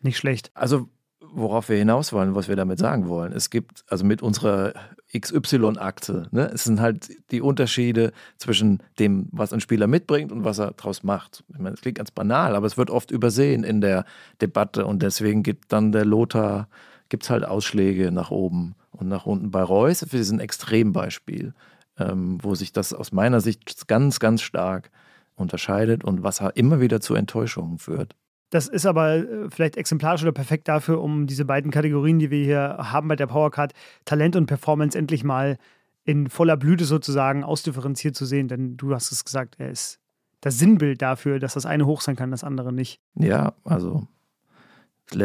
[0.00, 0.50] nicht schlecht.
[0.54, 0.88] Also
[1.34, 3.32] worauf wir hinaus wollen, was wir damit sagen wollen.
[3.32, 4.74] Es gibt, also mit unserer
[5.16, 10.58] XY-Akte, ne, es sind halt die Unterschiede zwischen dem, was ein Spieler mitbringt und was
[10.58, 11.44] er daraus macht.
[11.48, 14.04] Ich meine, das klingt ganz banal, aber es wird oft übersehen in der
[14.40, 16.68] Debatte und deswegen gibt dann der Lothar,
[17.08, 19.50] gibt es halt Ausschläge nach oben und nach unten.
[19.50, 21.54] Bei Reus für diesen Extrembeispiel,
[21.98, 24.90] ähm, wo sich das aus meiner Sicht ganz, ganz stark
[25.34, 28.14] unterscheidet und was immer wieder zu Enttäuschungen führt.
[28.52, 32.44] Das ist aber äh, vielleicht exemplarisch oder perfekt dafür, um diese beiden Kategorien, die wir
[32.44, 33.72] hier haben bei der Powercard,
[34.04, 35.56] Talent und Performance, endlich mal
[36.04, 40.00] in voller Blüte sozusagen ausdifferenziert zu sehen, denn du hast es gesagt, er ist
[40.42, 43.00] das Sinnbild dafür, dass das eine hoch sein kann, das andere nicht.
[43.14, 44.06] Ja, also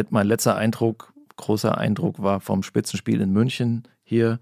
[0.10, 4.40] mein letzter Eindruck, großer Eindruck war vom Spitzenspiel in München hier,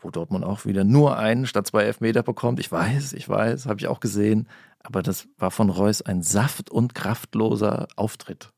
[0.00, 2.60] wo Dortmund auch wieder nur einen statt zwei Elfmeter bekommt.
[2.60, 4.48] Ich weiß, ich weiß, habe ich auch gesehen.
[4.80, 8.52] Aber das war von Reus ein saft- und kraftloser Auftritt.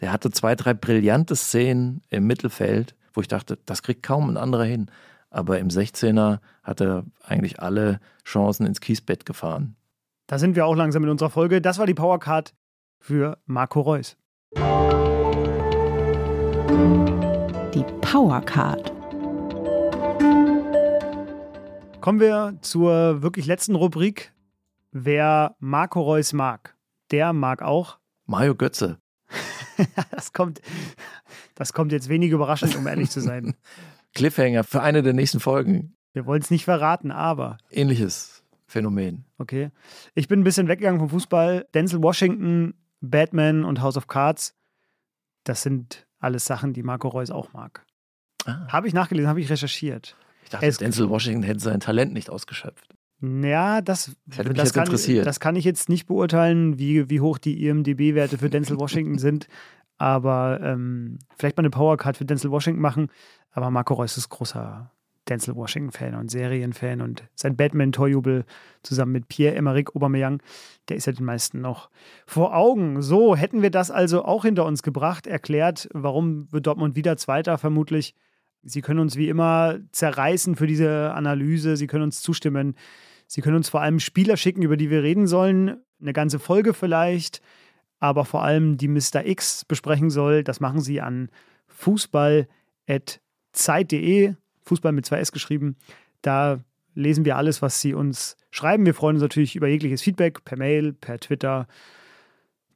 [0.00, 4.36] Der hatte zwei, drei brillante Szenen im Mittelfeld, wo ich dachte, das kriegt kaum ein
[4.36, 4.90] anderer hin.
[5.28, 9.76] Aber im 16er hat er eigentlich alle Chancen ins Kiesbett gefahren.
[10.26, 11.60] Da sind wir auch langsam in unserer Folge.
[11.60, 12.54] Das war die Powercard
[12.98, 14.16] für Marco Reus.
[17.74, 18.92] Die Powercard.
[22.00, 24.32] Kommen wir zur wirklich letzten Rubrik.
[24.92, 26.76] Wer Marco Reus mag,
[27.10, 28.98] der mag auch Mario Götze.
[30.10, 30.60] das, kommt,
[31.54, 33.54] das kommt jetzt wenig überraschend, um ehrlich zu sein.
[34.14, 35.96] Cliffhanger für eine der nächsten Folgen.
[36.12, 37.58] Wir wollen es nicht verraten, aber.
[37.70, 39.24] Ähnliches Phänomen.
[39.38, 39.70] Okay.
[40.14, 41.66] Ich bin ein bisschen weggegangen vom Fußball.
[41.72, 44.56] Denzel Washington, Batman und House of Cards,
[45.44, 47.84] das sind alles Sachen, die Marco Reus auch mag.
[48.44, 48.66] Ah.
[48.68, 50.16] Habe ich nachgelesen, habe ich recherchiert.
[50.44, 52.94] Ich dachte, es Denzel Washington hätte sein Talent nicht ausgeschöpft.
[53.22, 54.88] Ja, das, das, das, kann,
[55.24, 59.46] das, kann, ich jetzt nicht beurteilen, wie, wie hoch die IMDB-Werte für Denzel Washington sind.
[59.98, 63.08] Aber ähm, vielleicht mal eine Powercard für Denzel Washington machen.
[63.50, 64.90] Aber Marco Reus ist großer
[65.28, 68.44] Denzel Washington-Fan und Serienfan und sein Batman-Torjubel
[68.82, 70.42] zusammen mit Pierre-Emerick Aubameyang,
[70.88, 71.88] der ist ja den meisten noch
[72.26, 73.00] vor Augen.
[73.00, 77.58] So, hätten wir das also auch hinter uns gebracht, erklärt, warum wird Dortmund wieder Zweiter
[77.58, 78.14] vermutlich.
[78.62, 82.74] Sie können uns wie immer zerreißen für diese Analyse, Sie können uns zustimmen.
[83.32, 86.74] Sie können uns vor allem Spieler schicken, über die wir reden sollen, eine ganze Folge
[86.74, 87.40] vielleicht,
[88.00, 89.24] aber vor allem die Mr.
[89.24, 90.42] X besprechen soll.
[90.42, 91.30] Das machen Sie an
[91.68, 95.76] fußball.zeit.de Fußball mit zwei S geschrieben.
[96.22, 96.58] Da
[96.96, 98.84] lesen wir alles, was Sie uns schreiben.
[98.84, 101.68] Wir freuen uns natürlich über jegliches Feedback per Mail, per Twitter,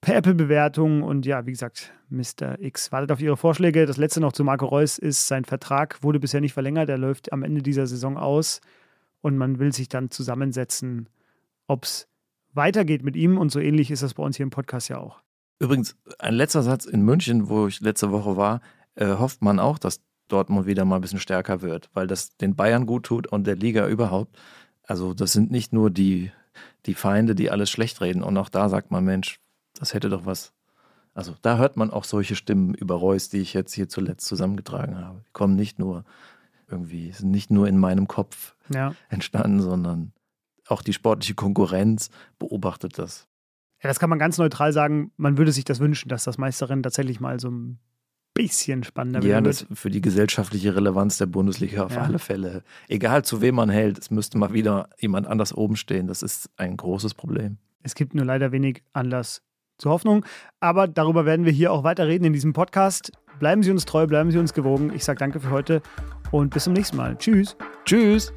[0.03, 2.61] per Apple-Bewertung und ja, wie gesagt, Mr.
[2.61, 3.87] X wartet auf Ihre Vorschläge.
[3.87, 6.89] Das letzte noch zu Marco Reus ist, sein Vertrag wurde bisher nicht verlängert.
[6.91, 8.61] Er läuft am Ende dieser Saison aus
[9.25, 11.09] und man will sich dann zusammensetzen,
[11.67, 12.09] ob es
[12.53, 15.23] weitergeht mit ihm und so ähnlich ist das bei uns hier im Podcast ja auch.
[15.59, 18.61] Übrigens, ein letzter Satz in München, wo ich letzte Woche war,
[18.97, 22.55] äh, hofft man auch, dass Dortmund wieder mal ein bisschen stärker wird, weil das den
[22.55, 24.37] Bayern gut tut und der Liga überhaupt.
[24.83, 26.31] Also das sind nicht nur die,
[26.85, 28.23] die Feinde, die alles schlecht reden.
[28.23, 29.41] Und auch da sagt man, Mensch,
[29.75, 30.53] das hätte doch was.
[31.15, 34.99] Also da hört man auch solche Stimmen über Reus, die ich jetzt hier zuletzt zusammengetragen
[34.99, 35.23] habe.
[35.27, 36.05] Die kommen nicht nur
[36.75, 38.95] irgendwie, sind nicht nur in meinem Kopf ja.
[39.09, 40.13] entstanden, sondern
[40.69, 43.27] auch die sportliche Konkurrenz beobachtet das.
[43.83, 45.13] Ja, das kann man ganz neutral sagen.
[45.17, 47.79] Man würde sich das wünschen, dass das Meisterrennen tatsächlich mal so ein
[48.33, 49.67] bisschen spannender ja, wird.
[49.69, 52.03] Ja, für die gesellschaftliche Relevanz der Bundesliga auf ja.
[52.03, 52.65] alle Fälle.
[52.89, 56.07] Egal zu wem man hält, es müsste mal wieder jemand anders oben stehen.
[56.07, 57.59] Das ist ein großes Problem.
[57.83, 59.43] Es gibt nur leider wenig Anlass
[59.79, 60.25] zur Hoffnung.
[60.61, 63.13] Aber darüber werden wir hier auch weiter reden in diesem Podcast.
[63.39, 64.93] Bleiben Sie uns treu, bleiben Sie uns gewogen.
[64.95, 65.83] Ich sage danke für heute
[66.35, 67.17] und bis zum nächsten Mal.
[67.17, 67.57] Tschüss.
[67.85, 68.33] Tschüss.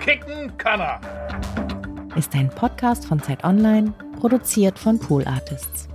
[0.00, 1.00] Kicken kann er.
[2.16, 5.89] Ist ein Podcast von Zeit Online Produziert von Pool Artists.